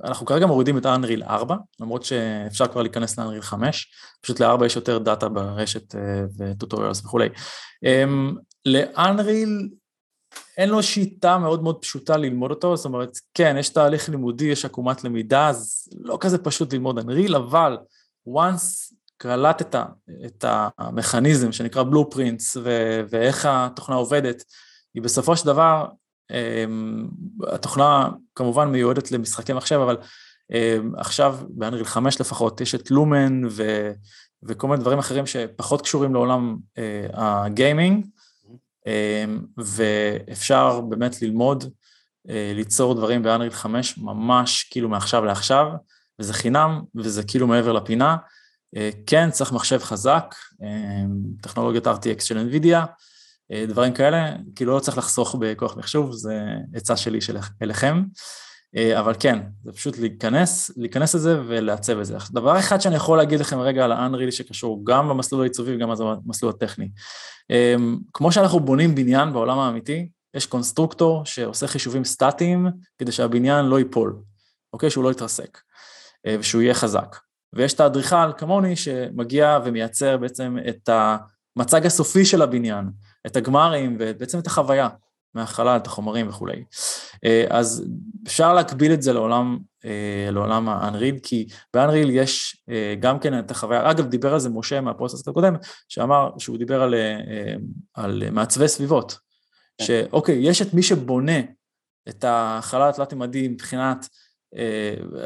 [0.03, 3.87] אנחנו כרגע מורידים את אנריל 4, למרות שאפשר כבר להיכנס לאנריל 5,
[4.21, 6.01] פשוט ל-4 יש יותר דאטה ברשת אה,
[6.37, 7.29] וטוטוריאלס וכולי.
[8.65, 9.69] לאנריל
[10.57, 14.65] אין לו שיטה מאוד מאוד פשוטה ללמוד אותו, זאת אומרת, כן, יש תהליך לימודי, יש
[14.65, 17.77] עקומת למידה, אז לא כזה פשוט ללמוד אנריל, אבל
[18.27, 19.75] once קלטת
[20.25, 22.57] את המכניזם שנקרא בלופרינטס
[23.09, 24.43] ואיך התוכנה עובדת,
[24.93, 25.85] היא בסופו של דבר,
[26.31, 27.07] אמ,
[27.47, 29.97] התוכנה כמובן מיועדת למשחקי מחשב, אבל
[30.51, 33.91] אמ, עכשיו באנריל 5 לפחות יש את לומן ו,
[34.43, 38.05] וכל מיני דברים אחרים שפחות קשורים לעולם אה, הגיימינג,
[39.57, 41.63] ואפשר באמת ללמוד,
[42.29, 45.67] אה, ליצור דברים באנריל 5 ממש כאילו מעכשיו לעכשיו,
[46.19, 48.15] וזה חינם וזה כאילו מעבר לפינה.
[48.75, 52.87] אה, כן, צריך מחשב חזק, אמ, טכנולוגיית RTX של NVIDIA,
[53.51, 56.41] אה, דברים כאלה, כאילו לא צריך לחסוך בכוח מחשוב, זה
[56.73, 57.37] עצה שלי של,
[58.77, 62.17] אבל כן, זה פשוט להיכנס, להיכנס לזה ולעצב את זה.
[62.31, 65.89] דבר אחד שאני יכול להגיד לכם רגע על ה Unreal שקשור גם במסלול העיצובי וגם
[66.25, 66.89] במסלול הטכני.
[67.49, 73.79] אמ, כמו שאנחנו בונים בניין בעולם האמיתי, יש קונסטרוקטור שעושה חישובים סטטיים כדי שהבניין לא
[73.79, 74.15] ייפול,
[74.73, 74.89] אוקיי?
[74.89, 75.59] שהוא לא יתרסק,
[76.27, 77.15] אה, ושהוא יהיה חזק.
[77.53, 80.89] ויש את האדריכל כמוני שמגיע ומייצר בעצם את
[81.57, 82.89] המצג הסופי של הבניין,
[83.27, 84.89] את הגמרים ובעצם את החוויה
[85.35, 86.63] מהחלל, את החומרים וכולי.
[87.25, 87.85] אה, אז
[88.27, 93.51] אפשר להקביל את זה לעולם, אה, לעולם האנריל, כי באנריל יש אה, גם כן את
[93.51, 95.55] החוויה, אגב דיבר על זה משה מהפרוסס הקודם,
[95.89, 96.95] שאמר שהוא דיבר על,
[97.93, 99.17] על מעצבי סביבות,
[99.77, 99.85] כן.
[99.85, 101.39] שאוקיי, יש את מי שבונה
[102.09, 104.09] את החלל התלת-ממדי מבחינת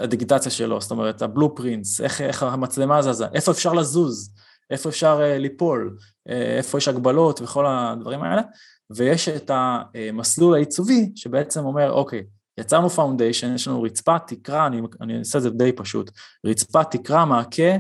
[0.02, 4.34] הדיגיטציה שלו, זאת אומרת ה blueprints, איך, איך המצלמה זזה, איפה אפשר לזוז,
[4.70, 5.98] איפה אפשר ליפול,
[6.30, 8.42] איפה יש הגבלות וכל הדברים האלה,
[8.90, 12.24] ויש את המסלול העיצובי שבעצם אומר, אוקיי,
[12.60, 16.12] יצרנו foundation, יש לנו רצפה, תקרה, אני, אני אעשה את זה די פשוט,
[16.46, 17.76] רצפה, תקרה, מעקה,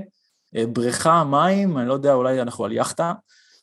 [0.55, 3.13] אה, בריכה, מים, אני לא יודע, אולי אנחנו על יאכטה,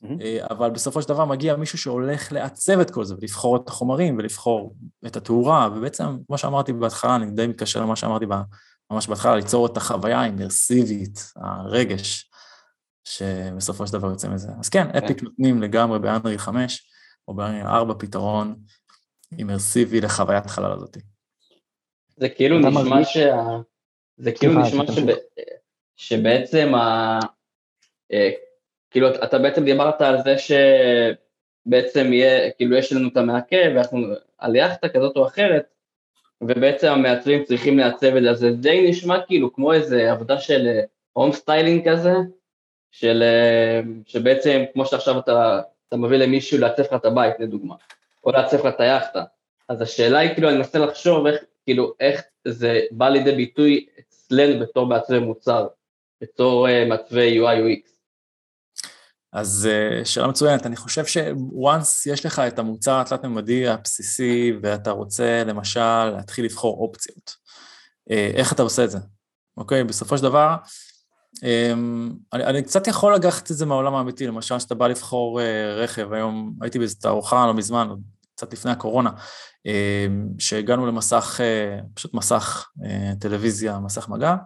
[0.05, 0.07] mm-hmm.
[0.51, 4.75] אבל בסופו של דבר מגיע מישהו שהולך לעצב את כל זה ולבחור את החומרים ולבחור
[5.07, 8.27] את התאורה, ובעצם, כמו שאמרתי בהתחלה, אני די מתקשר למה שאמרתי
[8.91, 12.31] ממש בהתחלה, ליצור את החוויה האימרסיבית, הרגש
[13.05, 14.49] שבסופו של דבר יוצא מזה.
[14.61, 16.96] אז כן, אפיק נותנים לגמרי באנרי 5
[17.29, 18.55] או באנרי 4 פתרון
[19.39, 20.97] אימרסיבי לחוויית החלל הזאת.
[22.17, 23.37] זה כאילו נשמע שה...
[24.17, 24.85] זה כאילו נשמע
[25.97, 27.19] שבעצם ה...
[28.13, 28.31] אה,
[28.91, 33.99] כאילו אתה בעצם דיברת על זה שבעצם יהיה, כאילו יש לנו את המעכב ואנחנו
[34.39, 35.67] על יאכטה כזאת או אחרת
[36.41, 40.81] ובעצם המעצבים צריכים לעצב את זה, אז זה די נשמע כאילו כמו איזה עבודה של
[41.13, 42.15] home אה, styling כזה,
[42.91, 47.75] של, אה, שבעצם כמו שעכשיו אתה, אתה מביא למישהו לעצב לך את הבית לדוגמה,
[48.25, 49.25] או לעצב לך את היאכטה,
[49.69, 54.61] אז השאלה היא כאילו אני מנסה לחשוב איך, כאילו איך זה בא לידי ביטוי אצלנו
[54.61, 55.67] בתור מעצבי מוצר,
[56.21, 57.91] בתור uh, מעצבי UI UX.
[59.33, 65.43] אז uh, שאלה מצוינת, אני חושב ש-once יש לך את המוצר התלת-ממדי הבסיסי ואתה רוצה
[65.47, 67.37] למשל להתחיל לבחור אופציות,
[68.11, 68.99] uh, איך אתה עושה את זה?
[69.57, 70.55] אוקיי, בסופו של דבר,
[72.33, 75.43] אני, אני קצת יכול לקחת את זה מהעולם האמיתי, למשל כשאתה בא לבחור uh,
[75.77, 77.89] רכב, היום הייתי באיזו תערוכה לא מזמן,
[78.37, 79.11] קצת לפני הקורונה,
[80.39, 81.41] שהגענו למסך,
[81.95, 82.71] פשוט מסך
[83.21, 84.37] טלוויזיה, מסך מגע,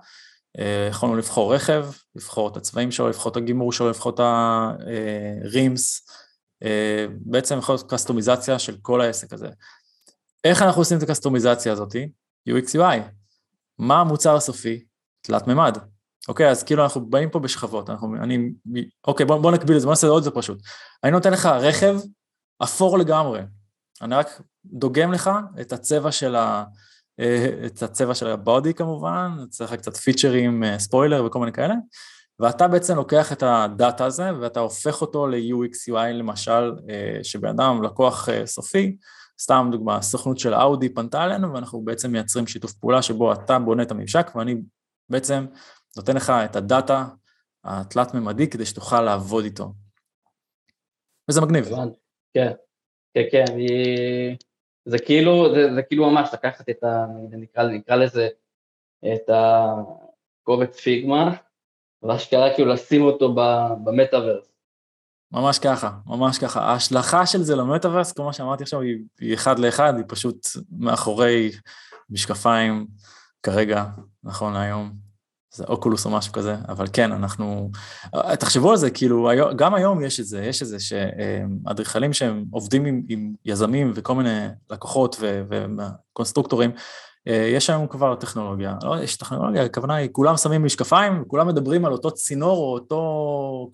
[0.58, 6.08] אה, יכולנו לבחור רכב, לבחור את הצבעים שלו, לבחור את הגימור שלו, לבחור את הרימס,
[6.62, 9.48] אה, בעצם יכול להיות קסטומיזציה של כל העסק הזה.
[10.44, 11.94] איך אנחנו עושים את הקסטומיזציה הזאת?
[12.48, 12.98] UX UI.
[13.78, 14.84] מה המוצר הסופי?
[15.22, 15.78] תלת מימד.
[16.28, 18.52] אוקיי, אז כאילו אנחנו באים פה בשכבות, אנחנו, אני,
[19.06, 20.58] אוקיי, בוא, בוא נקביל את זה, בוא נעשה עוד זה פשוט.
[21.04, 21.96] אני נותן לך רכב
[22.62, 23.40] אפור לגמרי,
[24.02, 25.30] אני רק דוגם לך
[25.60, 26.64] את הצבע של ה...
[27.20, 31.74] אה, את הצבע של הבודי כמובן, צריך קצת פיצ'רים, אה, ספוילר וכל מיני כאלה,
[32.40, 37.82] ואתה בעצם לוקח את הדאטה הזה ואתה הופך אותו ל-UX UI למשל, אה, שבן אדם,
[37.82, 38.96] לקוח סופי,
[39.40, 43.82] סתם דוגמה, הסוכנות של אאודי פנתה אלינו ואנחנו בעצם מייצרים שיתוף פעולה שבו אתה בונה
[43.82, 44.56] את הממשק ואני
[45.08, 45.46] בעצם
[45.96, 47.04] נותן לך את הדאטה
[47.64, 49.72] התלת-ממדי כדי שתוכל לעבוד איתו.
[51.30, 51.68] וזה מגניב.
[52.34, 52.52] כן,
[53.14, 53.44] כן, כן,
[54.84, 57.06] זה כאילו, זה, זה כאילו ממש לקחת את ה...
[57.30, 58.28] נקרא, נקרא לזה
[59.14, 61.36] את הקובץ פיגמה,
[62.02, 63.34] ואשכרה כאילו לשים אותו
[63.84, 64.46] במטאוורס.
[65.32, 66.60] ממש ככה, ממש ככה.
[66.60, 70.46] ההשלכה של זה למטאוורס, כמו שאמרתי עכשיו, היא, היא אחד לאחד, היא פשוט
[70.78, 71.50] מאחורי
[72.10, 72.86] משקפיים
[73.42, 73.84] כרגע,
[74.22, 75.09] נכון להיום.
[75.54, 77.70] זה אוקולוס או משהו כזה, אבל כן, אנחנו...
[78.38, 82.84] תחשבו על זה, כאילו, גם היום יש את זה, יש את זה שאדריכלים שהם עובדים
[82.84, 86.70] עם, עם יזמים וכל מיני לקוחות וקונסטרוקטורים,
[87.26, 91.92] יש היום כבר טכנולוגיה, לא, יש טכנולוגיה, הכוונה היא, כולם שמים משקפיים, כולם מדברים על
[91.92, 93.00] אותו צינור או אותו,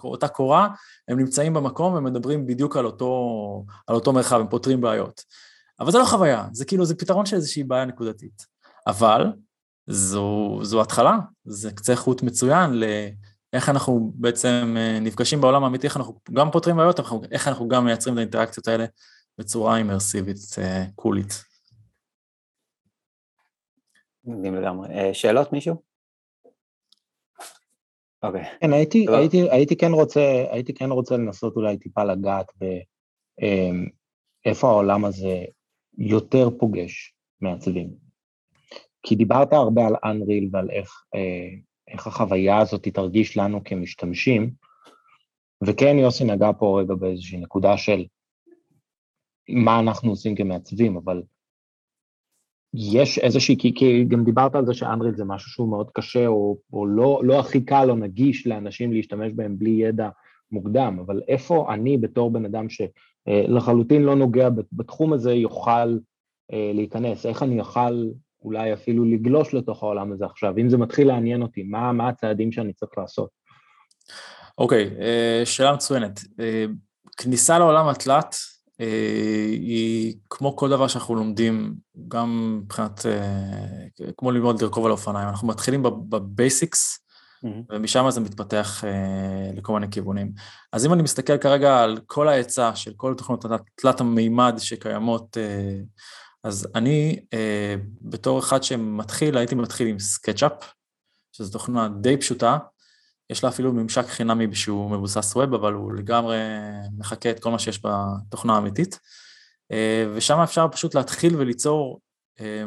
[0.05, 0.69] אותה קורה,
[1.09, 5.23] הם נמצאים במקום ומדברים בדיוק על אותו, על אותו מרחב, הם פותרים בעיות.
[5.81, 8.47] אבל זה לא חוויה, זה כאילו, זה פתרון של איזושהי בעיה נקודתית.
[8.87, 9.33] אבל
[9.87, 15.96] זו, זו התחלה, זה קצה חוט מצוין לאיך אנחנו בעצם אה, נפגשים בעולם האמיתי, איך
[15.96, 18.85] אנחנו גם פותרים בעיות, איך אנחנו גם מייצרים את האינטראקציות האלה
[19.38, 21.44] בצורה אימרסיבית, אה, קולית.
[24.25, 24.88] מדהים לגמרי.
[24.88, 25.83] אה, שאלות מישהו?
[28.22, 28.44] אוקיי.
[28.61, 32.53] כן, הייתי, הייתי, הייתי, כן רוצה, הייתי כן רוצה לנסות אולי טיפה לגעת
[34.44, 35.44] באיפה העולם הזה
[35.99, 38.06] יותר פוגש מעצבים.
[39.07, 41.49] כי דיברת הרבה על אנריל ועל איך, אה,
[41.88, 44.51] איך החוויה הזאת תרגיש לנו כמשתמשים,
[45.66, 48.05] וכן יוסי נגע פה רגע באיזושהי נקודה של
[49.49, 51.23] מה אנחנו עושים כמעצבים, אבל
[52.75, 56.59] יש איזושהי, כי, כי גם דיברת על זה שאנריל זה משהו שהוא מאוד קשה, או,
[56.73, 60.09] או לא, לא הכי קל או נגיש לאנשים להשתמש בהם בלי ידע
[60.51, 65.99] מוקדם, אבל איפה אני בתור בן אדם שלחלוטין לא נוגע בתחום הזה יוכל
[66.53, 68.05] אה, להיכנס, איך אני אוכל
[68.47, 72.53] אולי אפילו לגלוש לתוך העולם הזה עכשיו, אם זה מתחיל לעניין אותי, מה, מה הצעדים
[72.53, 73.31] שאני צריך לעשות?
[74.59, 76.21] אוקיי, okay, אה, שאלה מצוינת.
[76.41, 76.65] אה,
[77.17, 78.37] כניסה לעולם התלת
[78.81, 81.75] אה, היא כמו כל דבר שאנחנו לומדים,
[82.09, 83.07] גם מבחינת,
[84.17, 86.99] כמו ללמוד לרכוב על האופניים, אנחנו מתחילים בבייסיקס,
[87.45, 87.49] mm-hmm.
[87.71, 88.85] ומשם זה מתפתח
[89.57, 90.33] לכל מיני כיוונים.
[90.73, 95.37] אז אם אני מסתכל כרגע על כל ההיצע של כל תוכנות התלת המימד שקיימות
[96.47, 100.53] אז אני, אה, בתור אחד שמתחיל, הייתי מתחיל עם סקצ'אפ,
[101.33, 102.59] שזו תוכנה די פשוטה,
[103.31, 106.39] יש לה אפילו ממשק חינמי שהוא מבוסס ווב, אבל הוא לגמרי
[106.99, 108.99] מחקה את כל מה שיש בתוכנה האמיתית,
[109.73, 112.01] אה, ושם אפשר פשוט להתחיל וליצור,
[112.41, 112.65] אה,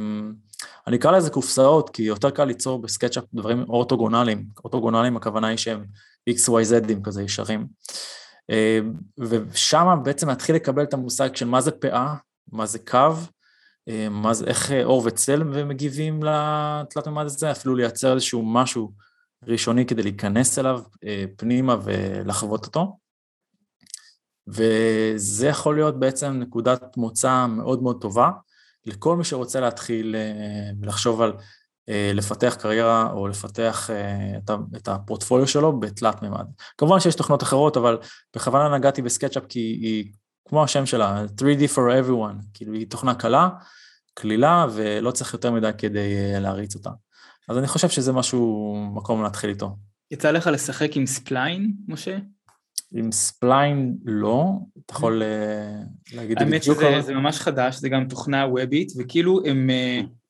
[0.88, 5.86] אני אקרא לזה קופסאות, כי יותר קל ליצור בסקצ'אפ דברים אורתוגונליים, אורתוגונליים הכוונה היא שהם
[6.30, 7.68] XYZים כזה ישרים.
[8.50, 8.80] אה,
[9.20, 12.16] ושם בעצם להתחיל לקבל את המושג של מה זה פאה,
[12.52, 13.14] מה זה קו,
[14.10, 18.92] מה זה, איך אה, אור וצל מגיבים לתלת מימד הזה, אפילו לייצר איזשהו משהו
[19.48, 20.82] ראשוני כדי להיכנס אליו
[21.38, 22.98] פנימה ולחוות אותו.
[24.48, 28.30] וזה יכול להיות בעצם נקודת מוצא מאוד מאוד טובה
[28.86, 30.16] לכל מי שרוצה להתחיל
[30.82, 31.34] לחשוב על
[31.88, 33.90] לפתח קריירה או לפתח
[34.76, 36.46] את הפורטפוליו שלו בתלת מימד.
[36.78, 37.98] כמובן שיש תוכנות אחרות, אבל
[38.36, 40.12] בכוונה נגעתי ב SketchUp כי היא,
[40.50, 43.50] כמו השם שלה, 3D for everyone, כאילו היא תוכנה קלה,
[44.20, 46.90] קלילה, ולא צריך יותר מדי כדי להריץ אותה.
[47.50, 49.76] אז אני חושב שזה משהו, מקום להתחיל איתו.
[50.12, 52.18] יצא לך לשחק עם Spline, משה?
[52.94, 54.52] עם Spline לא,
[54.86, 55.24] אתה יכול
[56.14, 56.84] להגיד את זה בדיוק?
[56.84, 59.70] האמת שזה ממש חדש, זה גם תוכנה וובית, וכאילו הם,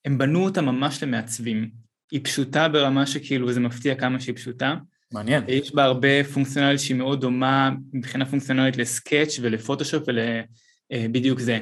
[0.06, 1.70] הם בנו אותה ממש למעצבים.
[2.12, 4.76] היא פשוטה ברמה שכאילו זה מפתיע כמה שהיא פשוטה.
[5.12, 5.44] מעניין.
[5.48, 11.60] יש בה הרבה פונקציונלית שהיא מאוד דומה מבחינה פונקציונלית לסקאץ' ולפוטושופ ולבדיוק זה.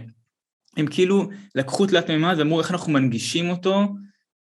[0.77, 3.87] הם כאילו לקחו תלת מימד ואמרו איך אנחנו מנגישים אותו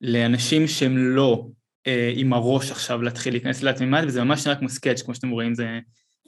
[0.00, 1.46] לאנשים שהם לא
[1.86, 5.30] אה, עם הראש עכשיו להתחיל להיכנס לתלת מימד וזה ממש נראה כמו סקאץ' כמו שאתם
[5.30, 5.78] רואים זה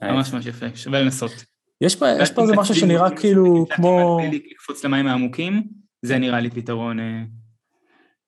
[0.02, 1.32] ממש ממש יפה, שווה לנסות.
[1.80, 4.20] יש פה איזה משהו שנראה כאילו כמו...
[4.50, 5.62] לקפוץ למים העמוקים,
[6.02, 7.00] זה נראה לי פתרון.
[7.00, 7.22] אה,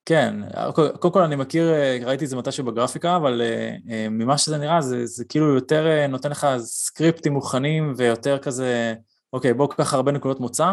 [0.06, 0.34] כן,
[0.74, 1.72] קודם כל אני מכיר,
[2.04, 6.30] ראיתי את זה מתישהו בגרפיקה, אבל אה, ממה שזה נראה, זה, זה כאילו יותר נותן
[6.30, 8.94] לך סקריפטים מוכנים ויותר כזה,
[9.32, 10.72] אוקיי, בוא קח הרבה נקודות מוצא,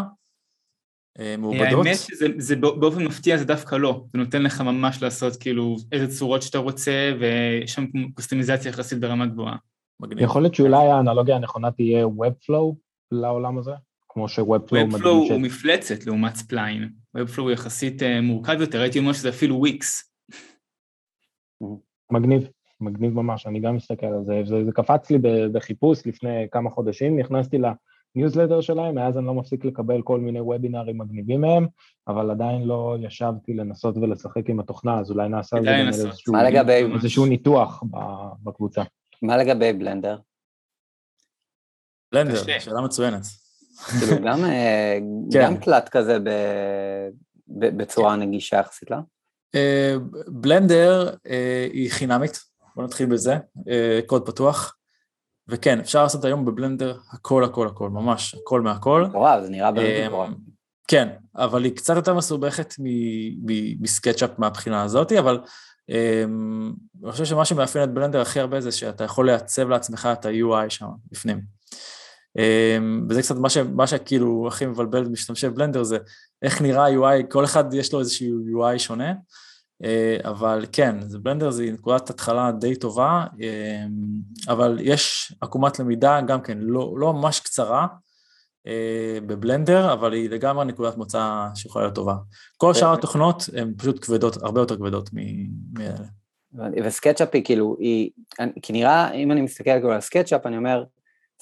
[1.38, 1.68] מעובדות.
[1.68, 6.42] האמת שזה באופן מפתיע זה דווקא לא, זה נותן לך ממש לעשות כאילו איזה צורות
[6.42, 9.56] שאתה רוצה, ויש שם קוסטומיזציה יחסית ברמה גבוהה.
[10.00, 10.24] מגניב.
[10.24, 12.76] יכול להיות שאולי האנלוגיה הנכונה תהיה Webflow
[13.12, 13.72] לעולם הזה?
[14.10, 15.04] כמו ש Webflow מדהים.
[15.04, 16.90] Webflow הוא מפלצת לעומת Spline.
[17.18, 20.12] Webflow הוא יחסית אה, מורכב יותר, הייתי אומר שזה אפילו וויקס.
[22.12, 22.48] מגניב,
[22.82, 24.42] מגניב ממש, אני גם מסתכל על זה.
[24.46, 25.18] זה, זה קפץ לי
[25.54, 27.58] בחיפוש לפני כמה חודשים, נכנסתי
[28.16, 31.68] לניוזלטר שלהם, מאז אני לא מפסיק לקבל כל מיני וובינארים מגניבים מהם,
[32.08, 36.36] אבל עדיין לא ישבתי לנסות ולשחק עם התוכנה, אז אולי נעשה איזשהו,
[36.96, 37.84] איזשהו ניתוח
[38.44, 38.84] בקבוצה.
[39.22, 40.18] מה לגבי בלנדר?
[42.12, 43.22] בלנדר, שאלה מצוינת.
[44.00, 44.98] כאילו גם, אה,
[45.32, 45.44] כן.
[45.44, 46.30] גם תלת כזה ב,
[47.48, 48.22] ב, בצורה כן.
[48.22, 49.00] נגישה יחסית לה?
[49.56, 49.96] אה,
[50.28, 52.40] בלנדר אה, היא חינמית,
[52.76, 53.38] בוא נתחיל בזה,
[54.06, 54.78] קוד פתוח.
[55.48, 59.06] וכן, אפשר לעשות היום בבלנדר הכל הכל הכל, ממש הכל מהכל.
[59.14, 60.30] וואו, זה נראה באמת מטורף.
[60.88, 62.74] כן, אבל היא קצת יותר מסובכת
[63.80, 65.40] מסקצ'אפ מהבחינה הזאת, אבל
[65.90, 70.26] אמ, אני חושב שמה שמאפיין את בלנדר הכי הרבה זה שאתה יכול לעצב לעצמך את
[70.26, 71.42] ה-UI שם בפנים.
[72.38, 75.98] אמ, וזה קצת מה, ש, מה שכאילו הכי מבלבל משתמשי בלנדר זה
[76.42, 79.14] איך נראה UI, כל אחד יש לו איזשהו UI שונה,
[80.24, 83.92] אבל כן, זה בלנדר זה נקודת התחלה די טובה, אמ,
[84.48, 87.88] אבל יש עקומת למידה גם כן לא, לא ממש קצרה,
[88.68, 92.16] אה, בבלנדר, אבל היא לגמרי נקודת מוצא שיכולה להיות טובה.
[92.58, 95.10] כל שאר התוכנות הן פשוט כבדות, הרבה יותר כבדות
[95.74, 96.06] מאלה.
[96.86, 98.10] ו SketchUp היא כאילו, היא,
[98.62, 100.84] כי נראה, אם אני מסתכל על SketchUp, אני אומר,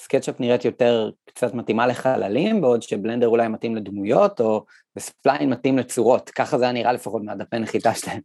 [0.04, 5.78] SketchUp נראית יותר קצת מתאימה לחללים, בעוד שבלנדר אולי מתאים לדמויות, או ו Spline מתאים
[5.78, 8.20] לצורות, ככה זה היה נראה לפחות מהדפי נחיתה שלהם.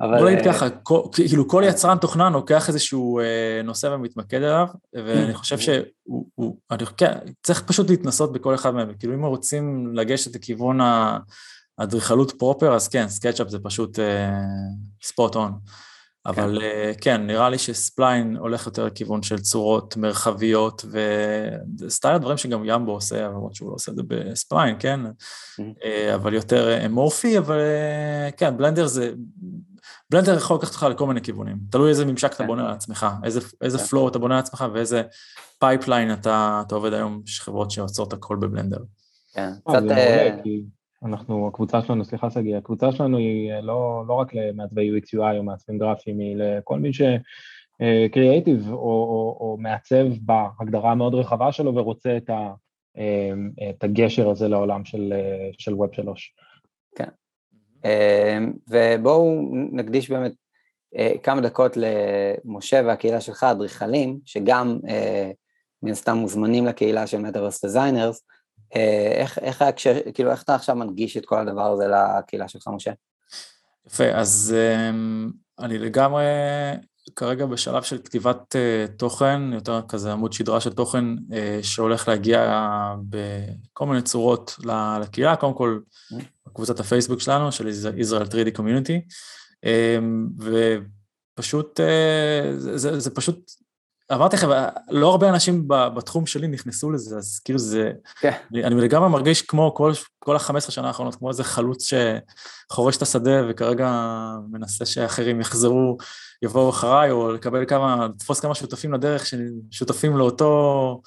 [0.00, 0.18] אבל...
[0.18, 0.66] בוא נגיד ככה,
[1.12, 7.12] כאילו כל יצרן תוכנה לוקח איזשהו אה, נושא ומתמקד עליו, ואני חושב שהוא, אני, כן,
[7.42, 10.78] צריך פשוט להתנסות בכל אחד מהם, כאילו אם רוצים לגשת לכיוון
[11.78, 13.98] האדריכלות proper, אז כן, SketchUp זה פשוט
[15.02, 15.52] spot uh, on.
[16.26, 16.64] אבל כן.
[16.64, 20.84] אה, כן, נראה לי ש Spline הולך יותר לכיוון של צורות מרחביות,
[21.80, 25.00] וסטייל הדברים שגם ימבו עושה, למרות שהוא לא עושה את זה ב Spline, כן?
[25.84, 29.12] אה, אבל יותר אמורפי, אבל אה, כן, בלנדר זה...
[30.10, 32.46] בלנדר יכול לקחת אותך לכל מיני כיוונים, תלוי איזה ממשק אתה כן.
[32.46, 33.84] בונה לעצמך, איזה, איזה כן.
[33.84, 35.02] flow אתה בונה לעצמך ואיזה
[35.58, 38.78] pipeline אתה, אתה עובד היום, יש חברות שעושות הכל בבלנדר.
[39.34, 39.82] כן, קצת...
[41.04, 45.36] אנחנו, הקבוצה שלנו, סליחה סגי, הקבוצה שלנו היא אה, לא, לא רק למעצבי UX UI
[45.38, 51.52] או מעצבים גרפיים, היא לכל מי שקריאייטיב אה, או, או, או מעצב בהגדרה המאוד רחבה
[51.52, 52.52] שלו ורוצה את, ה,
[52.98, 53.32] אה,
[53.70, 55.12] את הגשר הזה לעולם של,
[55.58, 56.34] של Web 3.
[56.96, 57.08] כן,
[58.70, 60.32] ובואו נקדיש באמת
[61.22, 64.78] כמה דקות למשה והקהילה שלך, אדריכלים, שגם
[65.82, 68.33] מן הסתם מוזמנים לקהילה של Metaverse Designers, אה,
[69.14, 72.92] איך, איך ההקשר, כאילו איך אתה עכשיו מנגיש את כל הדבר הזה לקהילה שלך, משה?
[73.86, 74.54] יפה, אז
[74.90, 76.24] אמ, אני לגמרי
[77.16, 82.64] כרגע בשלב של כתיבת אה, תוכן, יותר כזה עמוד שדרה של תוכן אה, שהולך להגיע
[83.08, 84.56] בכל מיני צורות
[85.00, 85.80] לקהילה, קודם כל
[86.46, 87.68] בקבוצת הפייסבוק שלנו, של
[87.98, 89.14] Israel 3D Community,
[89.64, 90.28] אמ,
[91.36, 91.80] ופשוט,
[92.56, 93.50] זה, זה, זה פשוט
[94.12, 94.48] אמרתי לכם,
[94.90, 97.92] לא הרבה אנשים בתחום שלי נכנסו לזה, אז כאילו זה...
[98.20, 98.32] כן.
[98.54, 101.90] אני לגמרי מרגיש כמו כל, כל ה-15 שנה האחרונות, כמו איזה חלוץ
[102.70, 103.90] שחורש את השדה וכרגע
[104.50, 105.96] מנסה שאחרים יחזרו,
[106.42, 111.02] יבואו אחריי, או לקבל כמה, לתפוס כמה שותפים לדרך ששותפים לאותו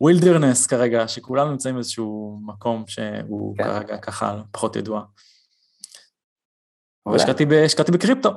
[0.00, 3.64] wilderness כרגע, שכולנו נמצאים באיזשהו מקום שהוא כן.
[3.64, 5.02] כרגע ככה פחות ידוע.
[7.06, 8.30] והשקעתי בקריפטו.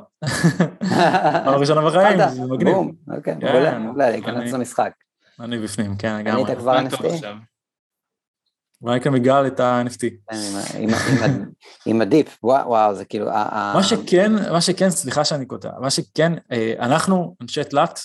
[1.46, 2.74] פעם ראשונה בחיים, זה מגניב.
[2.74, 4.92] בום, אוקיי, כן, מעולה, מעולה, להיכנס למשחק.
[5.40, 6.46] אני בפנים, כן, לגמרי.
[6.46, 7.26] קנית כבר NFT?
[8.82, 10.00] אולי כאן מגל את ה-NFT.
[10.30, 10.88] כן,
[11.86, 13.26] עם הדיפ, וואו, זה כאילו...
[13.74, 18.00] מה שכן, מה שכן, סליחה שאני קוטע, מה שכן, אה, אנחנו, אנשי תלת,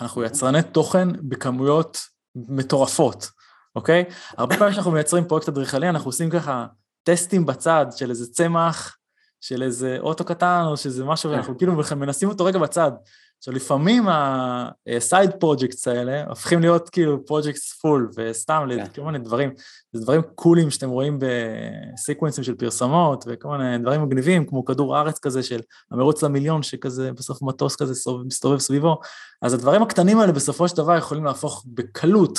[0.00, 1.98] אנחנו יצרני תוכן בכמויות
[2.34, 3.30] מטורפות,
[3.76, 4.04] אוקיי?
[4.36, 6.66] הרבה פעמים כשאנחנו מייצרים פרויקט אדריכלי, אנחנו עושים ככה
[7.02, 8.96] טסטים בצד של איזה צמח,
[9.40, 12.92] של איזה אוטו קטן, או שזה משהו, ואנחנו כאילו מנסים אותו רגע בצד.
[13.40, 19.50] עכשיו, לפעמים ה-side projects האלה הופכים להיות כאילו projects full, וסתם לכל מיני דברים,
[19.92, 25.18] זה דברים קולים שאתם רואים בסקוונסים של פרסמות, וכל מיני דברים מגניבים, כמו כדור הארץ
[25.18, 25.60] כזה של
[25.90, 29.00] המרוץ למיליון, שכזה בסוף מטוס כזה מסתובב סביבו.
[29.42, 32.38] אז הדברים הקטנים האלה בסופו של דבר יכולים להפוך בקלות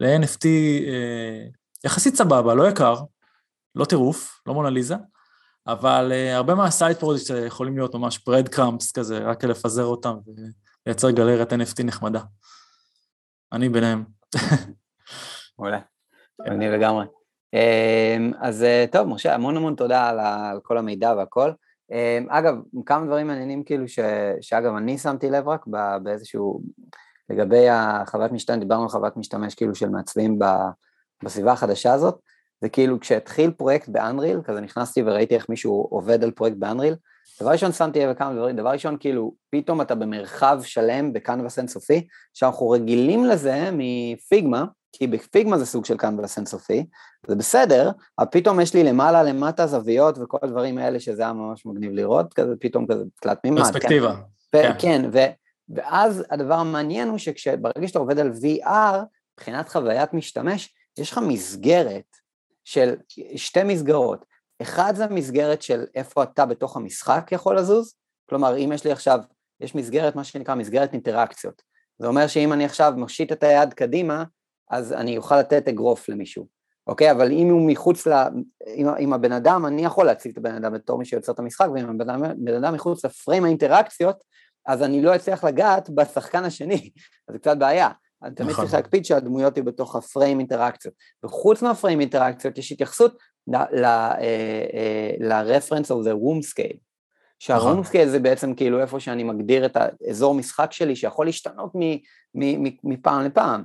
[0.00, 0.44] ל-NFT
[0.86, 1.46] אה,
[1.84, 2.94] יחסית סבבה, לא יקר,
[3.74, 4.94] לא טירוף, לא מונליזה,
[5.68, 10.16] אבל uh, הרבה מה side product יכולים להיות ממש bread crumbs כזה, רק לפזר אותם
[10.86, 12.20] ולייצר גלריית NFT נחמדה.
[13.52, 14.04] אני ביניהם.
[15.58, 15.78] מעולה,
[16.48, 17.04] אני לגמרי.
[17.52, 21.50] אמ, אז אה, טוב, משה, המון המון תודה על, על כל המידע והכל.
[21.90, 22.54] אמ, אגב,
[22.86, 23.98] כמה דברים מעניינים כאילו, ש,
[24.40, 25.66] שאגב, אני שמתי לב רק
[26.02, 26.62] באיזשהו,
[27.30, 30.38] לגבי החוויית משתמש, דיברנו על חוויית משתמש כאילו של מעצבים
[31.24, 32.18] בסביבה החדשה הזאת,
[32.60, 36.94] זה כאילו כשהתחיל פרויקט באנריל, כזה נכנסתי וראיתי איך מישהו עובד על פרויקט באנריל,
[37.40, 42.06] דבר ראשון שמתי לב לכמה דברים, דבר ראשון כאילו פתאום אתה במרחב שלם בקנבס אינסופי,
[42.34, 46.86] שאנחנו רגילים לזה מפיגמה, כי בפיגמה זה סוג של קנבס אינסופי,
[47.26, 51.66] זה בסדר, אבל פתאום יש לי למעלה למטה זוויות וכל הדברים האלה שזה היה ממש
[51.66, 53.58] מגניב לראות, כזה פתאום כזה תלת מימד.
[53.62, 54.14] פרספקטיבה.
[54.52, 55.18] כן, כן ו,
[55.68, 58.96] ואז הדבר המעניין הוא שברגע שאתה עובד על VR,
[59.38, 62.17] מבחינת חוויית משתמש, יש לך מסגרת
[62.68, 62.94] של
[63.36, 64.24] שתי מסגרות.
[64.62, 67.94] אחד זה מסגרת של איפה אתה בתוך המשחק יכול לזוז,
[68.28, 69.20] כלומר אם יש לי עכשיו,
[69.60, 71.62] יש מסגרת, מה שנקרא מסגרת אינטראקציות.
[71.98, 74.24] זה אומר שאם אני עכשיו מושיט את היד קדימה,
[74.70, 76.46] אז אני אוכל לתת אגרוף למישהו,
[76.86, 77.10] אוקיי?
[77.10, 78.12] אבל אם הוא מחוץ ל...
[78.98, 81.90] אם הבן אדם, אני יכול להציג את הבן אדם בתור מי שיוצר את המשחק, ואם
[81.90, 84.16] הבן אדם, הבן אדם מחוץ לפריים האינטראקציות,
[84.66, 86.90] אז אני לא אצליח לגעת בשחקן השני,
[87.28, 87.88] אז זה קצת בעיה.
[88.22, 88.64] אני תמיד נכון.
[88.64, 90.94] צריך להקפיד שהדמויות יהיו בתוך הפריים אינטראקציות.
[91.24, 93.16] וחוץ מהפריים אינטראקציות יש התייחסות
[95.20, 96.78] ל-reference of the room scale.
[97.38, 97.84] שה room נכון.
[97.84, 101.72] scale זה בעצם כאילו איפה שאני מגדיר את האזור משחק שלי שיכול להשתנות
[102.84, 103.62] מפעם לפעם.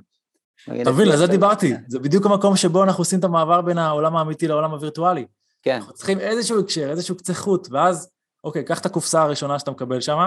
[0.82, 4.48] אתה מבין, לזה דיברתי, זה בדיוק המקום שבו אנחנו עושים את המעבר בין העולם האמיתי
[4.48, 5.26] לעולם הווירטואלי.
[5.62, 5.74] כן.
[5.74, 8.10] אנחנו צריכים איזשהו הקשר, איזשהו קצה חוט, ואז,
[8.44, 10.18] אוקיי, קח את הקופסה הראשונה שאתה מקבל שם,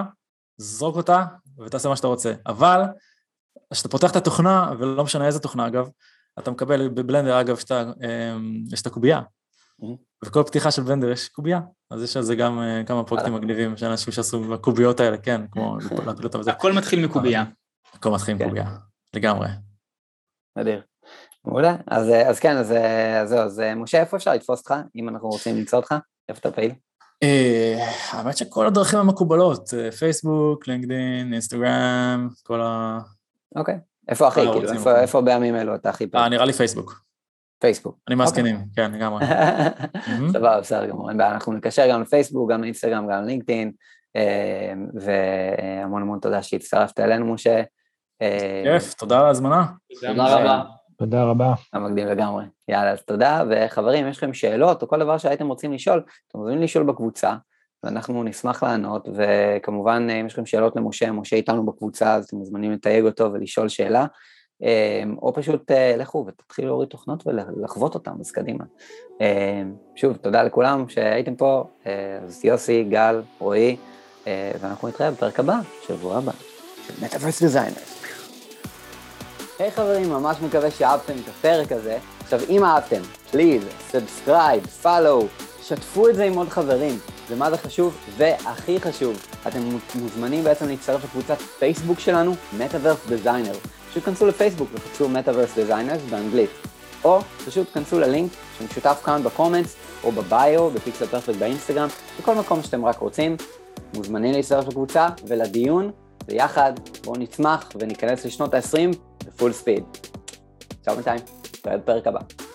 [0.57, 1.23] זרוק אותה
[1.65, 2.34] ותעשה מה שאתה רוצה.
[2.47, 2.82] אבל
[3.74, 5.89] כשאתה פותח את התוכנה, ולא משנה איזה תוכנה אגב,
[6.39, 9.22] אתה מקבל בבלנדר אגב, שאתה, אמ, יש את הקובייה.
[9.82, 10.26] Mm-hmm.
[10.26, 11.59] וכל פתיחה של בלנדר יש קובייה,
[11.91, 15.41] אז יש על זה גם אה, כמה פרויקטים מגניבים של אנשים שעשו בקוביות האלה, כן,
[15.51, 16.51] כמו להפיל אותם וזה.
[16.51, 17.43] הכל מתחיל מקובייה.
[17.93, 18.72] הכל מתחיל מקובייה, כן.
[19.13, 19.47] לגמרי.
[20.57, 20.82] נדיר.
[21.45, 25.09] מעולה, אז, אה, אז כן, אז אה, זהו, אז משה, איפה אפשר לתפוס אותך, אם
[25.09, 25.95] אנחנו רוצים למצוא אותך?
[26.30, 26.72] איפה אתה פעיל?
[28.11, 32.99] האמת שכל הדרכים המקובלות, פייסבוק, לינקדאין, אינסטגרם, כל ה...
[33.55, 33.79] אוקיי.
[34.07, 36.31] איפה הכי, כאילו, איפה, איפה בימים אלו אתה הכי פעם?
[36.31, 37.01] נראה לי פייסבוק.
[37.59, 37.97] פייסבוק.
[38.07, 38.69] אני מהזקנים, אוקיי.
[38.75, 39.25] כן, לגמרי.
[40.33, 43.71] סבבה, בסדר גמור, אנחנו נקשר גם לפייסבוק, גם לאינסטגרם, גם ללינקדאין,
[44.15, 47.61] אמ, והמון המון תודה שהצטרפת אלינו, משה.
[48.63, 49.65] כיף, תודה על ההזמנה.
[50.01, 50.63] תודה רבה.
[50.97, 51.53] תודה רבה.
[51.73, 52.45] המקדים לגמרי.
[52.67, 56.61] יאללה, אז תודה, וחברים, יש לכם שאלות או כל דבר שהייתם רוצים לשאול, אתם מוזמנים
[56.61, 57.35] לשאול בקבוצה.
[57.88, 62.71] ואנחנו נשמח לענות, וכמובן אם יש לכם שאלות למשה, משה איתנו בקבוצה, אז אתם מוזמנים
[62.71, 64.05] לתייג אותו ולשאול שאלה,
[64.61, 68.63] אמ, או פשוט אה, לכו ותתחילו להוריד תוכנות ולחוות אותם, אז קדימה.
[69.21, 73.77] אמ, שוב, תודה לכולם שהייתם פה, אה, אז יוסי, גל, רועי,
[74.27, 76.31] אה, ואנחנו נתראה בפרק הבא, שבוע הבא,
[76.88, 78.03] של Metaverse Designers.
[79.59, 81.97] היי חברים, ממש מקווה שאהבתם את הפרק הזה.
[82.23, 83.01] עכשיו, אם אהבתם,
[83.32, 85.28] please, subscribe, follow,
[85.68, 86.99] שתפו את זה עם עוד חברים.
[87.30, 87.97] ומה זה חשוב?
[88.18, 89.59] והכי חשוב, אתם
[89.95, 93.68] מוזמנים בעצם להצטרף לקבוצת פייסבוק שלנו, Metaverse Designer.
[93.89, 96.49] פשוט כנסו לפייסבוק וחפשו Metaverse Designers באנגלית.
[97.03, 101.88] או פשוט כנסו ללינק שמשותף כאן בקומנטס, או בביו, בפיקסל פרפקט באינסטגרם,
[102.20, 103.38] בכל מקום שאתם רק רוצים.
[103.93, 105.91] מוזמנים להצטרף לקבוצה ולדיון,
[106.28, 109.84] ביחד בואו נצמח וניכנס לשנות ה-20 בפול ספיד.
[110.86, 111.20] צ'או בינתיים,
[111.59, 112.46] נתראה בפרק הבא.